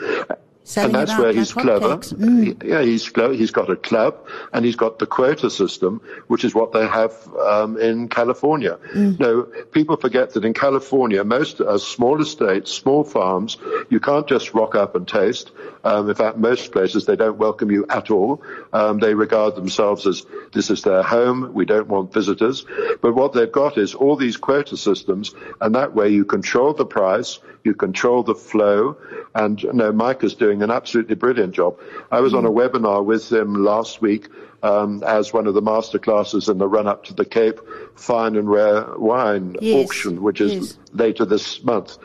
[0.74, 1.98] And that's where he's clever.
[1.98, 2.62] Mm.
[2.64, 3.34] Yeah, he's clever.
[3.34, 7.12] He's got a club and he's got the quota system, which is what they have
[7.36, 8.78] um, in California.
[8.92, 9.20] Mm.
[9.20, 13.58] No, people forget that in California, most uh, small estates, small farms,
[13.90, 15.52] you can't just rock up and taste.
[15.84, 18.42] Um, in fact, most places they don't welcome you at all.
[18.72, 21.54] Um, they regard themselves as this is their home.
[21.54, 22.66] We don't want visitors.
[23.00, 26.86] But what they've got is all these quota systems, and that way you control the
[26.86, 28.96] price, you control the flow,
[29.36, 31.78] And you know, Mike is doing an absolutely brilliant job.
[32.10, 34.28] I was on a webinar with him last week
[34.62, 37.60] um, as one of the master classes in the run up to the Cape
[37.96, 40.78] Fine and Rare Wine Yes, auction, which is yes.
[40.96, 41.98] Later this month.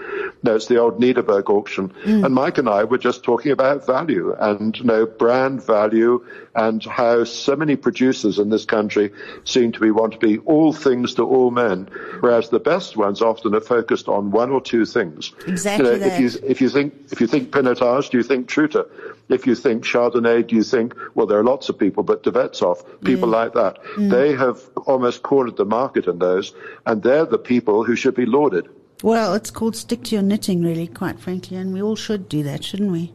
[0.43, 1.89] No, it's the old Nederburg auction.
[2.03, 2.25] Hmm.
[2.25, 6.25] And Mike and I were just talking about value and, you know, brand value
[6.55, 9.11] and how so many producers in this country
[9.45, 11.87] seem to be want to be all things to all men,
[12.19, 15.33] whereas the best ones often are focused on one or two things.
[15.47, 16.13] Exactly You know, that.
[16.13, 18.85] if you if you think if you think Pinotage, do you think Truter?
[19.29, 22.31] If you think Chardonnay, do you think well there are lots of people, but De
[22.31, 23.33] Wetshof, people hmm.
[23.33, 23.77] like that.
[23.83, 24.09] Hmm.
[24.09, 26.53] They have almost cornered the market in those,
[26.85, 28.67] and they're the people who should be lauded.
[29.03, 32.43] Well, it's called stick to your knitting, really, quite frankly, and we all should do
[32.43, 33.13] that, shouldn't we?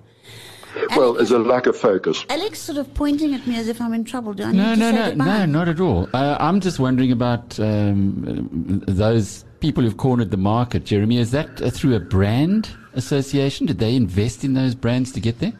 [0.95, 2.25] Well, there's a lack of focus.
[2.29, 4.35] Alex sort of pointing at me as if I'm in trouble.
[4.35, 5.25] Do I need No, to no, say no, goodbye?
[5.25, 6.09] no, not at all.
[6.13, 10.85] Uh, I'm just wondering about um, those people who've cornered the market.
[10.85, 13.67] Jeremy, is that uh, through a brand association?
[13.67, 15.55] Did they invest in those brands to get there?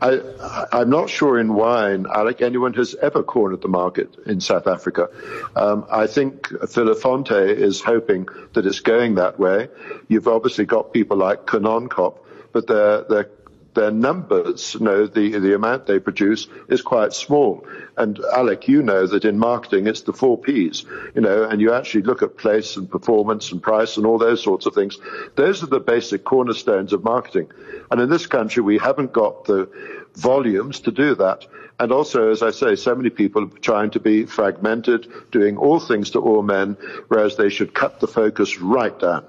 [0.00, 4.66] I, I'm not sure in wine, Alec, anyone has ever cornered the market in South
[4.66, 5.08] Africa.
[5.54, 9.68] Um, I think Villafonte is hoping that it's going that way.
[10.08, 12.18] You've obviously got people like Kanonkop,
[12.52, 13.30] but their, their,
[13.76, 17.64] their numbers, you know, the, the amount they produce is quite small.
[17.96, 21.72] And Alec, you know that in marketing it's the four Ps, you know, and you
[21.72, 24.98] actually look at place and performance and price and all those sorts of things.
[25.36, 27.52] Those are the basic cornerstones of marketing.
[27.90, 29.70] And in this country, we haven't got the
[30.14, 31.46] volumes to do that.
[31.78, 35.78] And also, as I say, so many people are trying to be fragmented, doing all
[35.78, 39.26] things to all men, whereas they should cut the focus right down.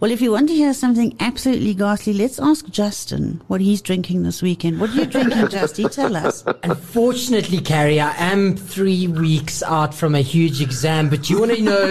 [0.00, 4.22] Well, if you want to hear something absolutely ghastly, let's ask Justin what he's drinking
[4.22, 4.78] this weekend.
[4.80, 5.90] What are you drinking, Justy?
[5.90, 6.44] Tell us.
[6.62, 11.62] Unfortunately, Carrie, I am three weeks out from a huge exam, but you want to
[11.62, 11.84] know,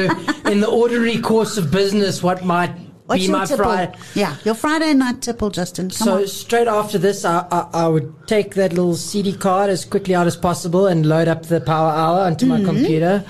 [0.50, 2.72] in the ordinary course of business, what might
[3.08, 3.66] What's be your my tipple?
[3.66, 3.98] Friday.
[4.16, 5.90] Yeah, your Friday night tipple, Justin.
[5.90, 6.28] Come So on.
[6.28, 10.28] straight after this, I, I, I would take that little CD card as quickly out
[10.28, 12.64] as possible and load up the Power Hour onto Mm-hmm.
[12.64, 13.26] my computer,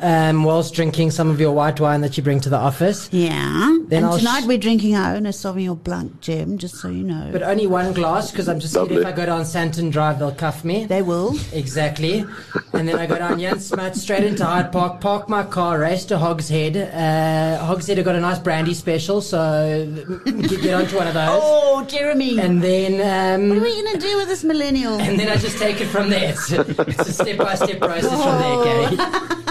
[0.00, 3.08] um, whilst drinking some of your white wine that you bring to the office.
[3.12, 3.78] Yeah.
[3.88, 7.04] Then and I'll tonight sh- we're drinking our own Sauvignon Blanc, Jim, just so you
[7.04, 7.30] know.
[7.32, 10.34] But only one glass because I'm just scared if I go down Sandton Drive, they'll
[10.34, 10.84] cuff me.
[10.86, 11.36] they will.
[11.52, 12.24] Exactly.
[12.72, 16.04] And then I go down Jan Smuts straight into Hyde Park, park my car, race
[16.06, 16.76] to Hogs Head.
[16.76, 19.86] Uh, Hogs Head have got a nice brandy special, so
[20.24, 21.40] get, get onto one of those.
[21.42, 22.38] Oh, Jeremy.
[22.38, 25.00] And then, what are um, we going to do with this millennial?
[25.00, 26.30] and then I just take it from there.
[26.30, 29.46] It's a, it's a step-by-step process from there, Gary.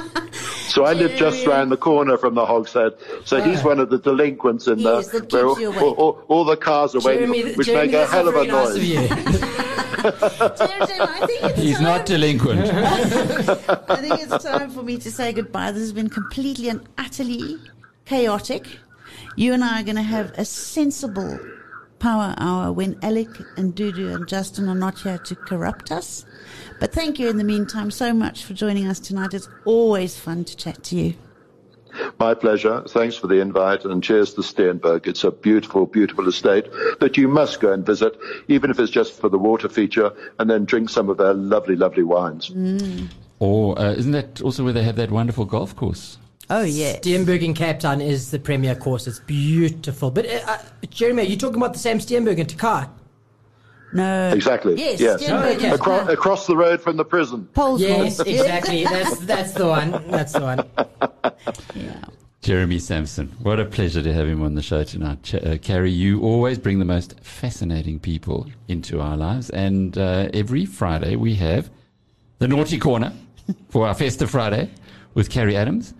[0.69, 2.93] So I live just round the corner from the Hogshead.
[3.25, 3.43] So uh.
[3.43, 6.95] he's one of the delinquents in Yes, there, where all, all, all, all the cars
[6.95, 8.75] are waiting, Jeremy, which Jeremy, make a hell not of a very nice noise.
[8.77, 8.95] of you.
[9.99, 11.83] Jeremy, I think it's He's time.
[11.83, 12.61] not delinquent.
[12.69, 15.71] I think it's time for me to say goodbye.
[15.71, 17.57] This has been completely and utterly
[18.05, 18.67] chaotic.
[19.35, 21.39] You and I are going to have a sensible
[21.99, 26.25] power hour when Alec and Dudu and Justin are not here to corrupt us.
[26.79, 29.33] But thank you in the meantime so much for joining us tonight.
[29.33, 31.13] It's always fun to chat to you.
[32.19, 32.83] My pleasure.
[32.87, 35.07] Thanks for the invite and cheers to Steenberg.
[35.07, 36.67] It's a beautiful, beautiful estate
[36.99, 40.49] that you must go and visit, even if it's just for the water feature and
[40.49, 42.51] then drink some of their lovely, lovely wines.
[43.39, 46.17] Or uh, isn't that also where they have that wonderful golf course?
[46.49, 46.97] Oh, yeah.
[46.97, 49.05] Steenberg in Cape Town is the premier course.
[49.07, 50.09] It's beautiful.
[50.09, 50.57] But, uh, uh,
[50.89, 52.85] Jeremy, are you talking about the same Steenberg in Tokai?
[53.93, 54.31] No.
[54.33, 54.75] Exactly.
[54.75, 55.23] Yes, Yes.
[55.23, 55.67] Steenberg Okay.
[55.67, 57.47] is Across, now across the road from the prison.
[57.53, 58.83] Paul's Yes, exactly.
[58.83, 59.91] That's that's the one.
[60.09, 60.63] That's the one.
[61.75, 61.95] Yeah.
[62.41, 63.35] Jeremy Sampson.
[63.41, 65.23] What a pleasure to have him on the show tonight.
[65.23, 69.49] Ch- uh, Carrie, you always bring the most fascinating people into our lives.
[69.49, 71.69] And uh, every Friday we have
[72.37, 73.11] the Naughty Corner
[73.69, 74.69] for our Festive Friday
[75.15, 75.93] with Carrie Adams.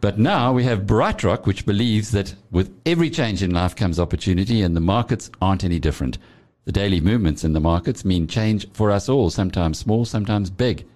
[0.00, 4.62] But now we have BrightRock, which believes that with every change in life comes opportunity,
[4.62, 6.18] and the markets aren't any different.
[6.64, 10.86] The daily movements in the markets mean change for us all, sometimes small, sometimes big.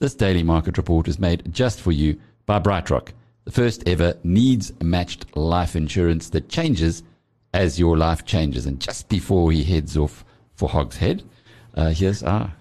[0.00, 3.10] This daily market report is made just for you by BrightRock,
[3.44, 7.02] the first ever needs matched life insurance that changes
[7.52, 8.66] as your life changes.
[8.66, 10.24] And just before he heads off
[10.54, 11.22] for Hogs Head,
[11.74, 12.52] uh, here's our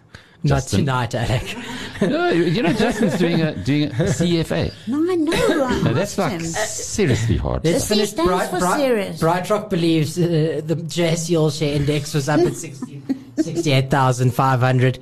[0.44, 0.80] Not Justin.
[0.80, 1.56] tonight, Alec.
[2.02, 4.74] No, you know, Justin's doing a doing a CFA.
[4.88, 5.66] No, I know.
[5.66, 6.42] I Now, that's asked like him.
[6.42, 7.64] seriously hard.
[7.64, 8.10] Let's C finish.
[8.10, 9.22] stands Bright, for Bright, serious.
[9.22, 12.56] Brightrock believes uh, the JSE All Share Index was up at
[13.38, 15.00] 68,500.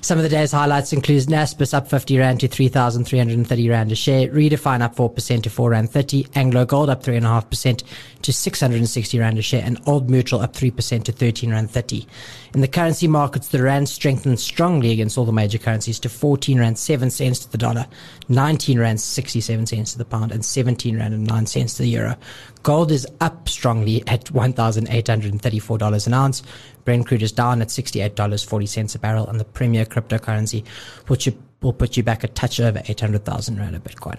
[0.00, 4.28] Some of the day's highlights include Naspers up 50 Rand to 3,330 Rand a share,
[4.28, 7.82] Redefine up 4% to 4 Rand 30, AngloGold up 3.5%
[8.22, 12.06] to 660 Rand a share, and Old Mutual up 3% to 13 Rand 30.
[12.54, 16.58] In the currency markets, the Rand strengthened strongly against all the major currencies to 14
[16.58, 17.86] Rand 7 cents to the dollar,
[18.28, 21.90] 19 Rand 67 cents to the pound, and 17 Rand and 9 cents to the
[21.90, 22.16] euro.
[22.62, 26.42] Gold is up strongly at $1,834 an ounce.
[26.84, 29.26] Brent crude is down at $68.40 a barrel.
[29.26, 30.66] And the premier cryptocurrency
[31.06, 31.28] which
[31.62, 34.18] will put you back a touch over 800,000 Rand a Bitcoin.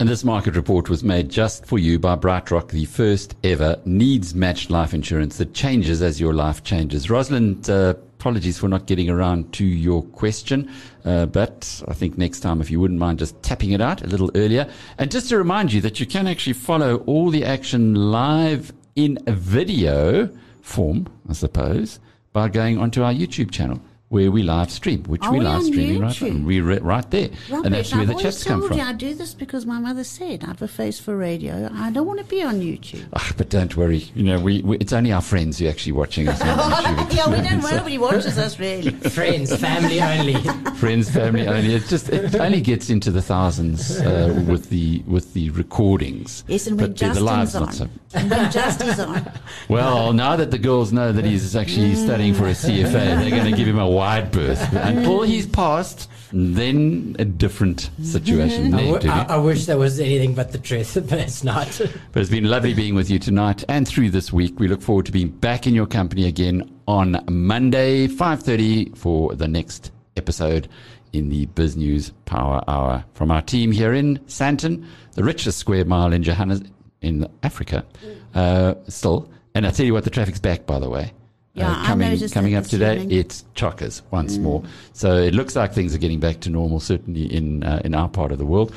[0.00, 4.32] And this market report was made just for you by BrightRock, the first ever needs
[4.32, 7.10] matched life insurance that changes as your life changes.
[7.10, 10.70] Rosalind, uh, apologies for not getting around to your question,
[11.04, 14.06] uh, but I think next time, if you wouldn't mind just tapping it out a
[14.06, 14.70] little earlier.
[14.98, 19.18] And just to remind you that you can actually follow all the action live in
[19.26, 20.30] a video
[20.62, 21.98] form, I suppose,
[22.32, 23.80] by going onto our YouTube channel
[24.10, 26.44] where we live stream, which Are we we live on streaming right, YouTube?
[26.44, 27.28] we re- right there.
[27.50, 28.78] Robert, and that's where I've the always chats come from.
[28.78, 31.68] you I do this because my mother said I have a face for radio.
[31.74, 33.06] I don't want to be on YouTube.
[33.12, 35.92] Ah, but don't worry, you know, we, we it's only our friends who are actually
[35.92, 37.16] watching us on YouTube.
[37.16, 37.60] yeah, we don't.
[37.70, 38.90] Nobody watches us really.
[39.10, 40.34] Friends, family only.
[40.76, 41.74] friends, family only.
[41.74, 46.44] It just it only gets into the thousands uh, with the with the recordings.
[46.48, 47.88] Yes, and when but the, the Justin's lives on, not so.
[48.14, 49.32] and when Justin's on,
[49.68, 53.50] Well, now that the girls know that he's actually studying for a CFA, they're going
[53.50, 56.08] to give him a wide berth until he's passed.
[56.30, 58.74] Then a different situation.
[58.74, 59.30] I, there, w- I, Judy.
[59.30, 61.66] I wish that was anything but the truth, but it's not.
[62.12, 64.60] But it's been lovely being with you tonight and through this week.
[64.60, 69.48] We look forward to being back in your company again on Monday, 5.30 for the
[69.48, 70.68] next episode
[71.14, 73.04] in the BizNews Power Hour.
[73.14, 76.62] From our team here in Sandton, the richest square mile in Johannes
[77.00, 77.86] in Africa,
[78.34, 79.30] uh, still.
[79.54, 81.12] And I tell you what, the traffic's back, by the way.
[81.58, 84.62] Yeah, uh, coming coming up today, it's chockers once more.
[84.92, 88.08] So it looks like things are getting back to normal, certainly in uh, in our
[88.08, 88.72] part of the world.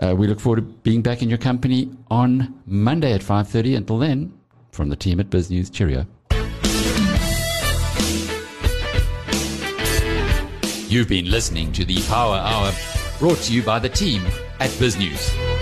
[0.00, 3.74] Uh, we look forward to being back in your company on Monday at five thirty.
[3.74, 4.32] Until then,
[4.72, 6.06] from the team at BizNews, cheerio.
[10.88, 12.72] You've been listening to the Power Hour,
[13.18, 14.22] brought to you by the team
[14.60, 15.53] at BizNews.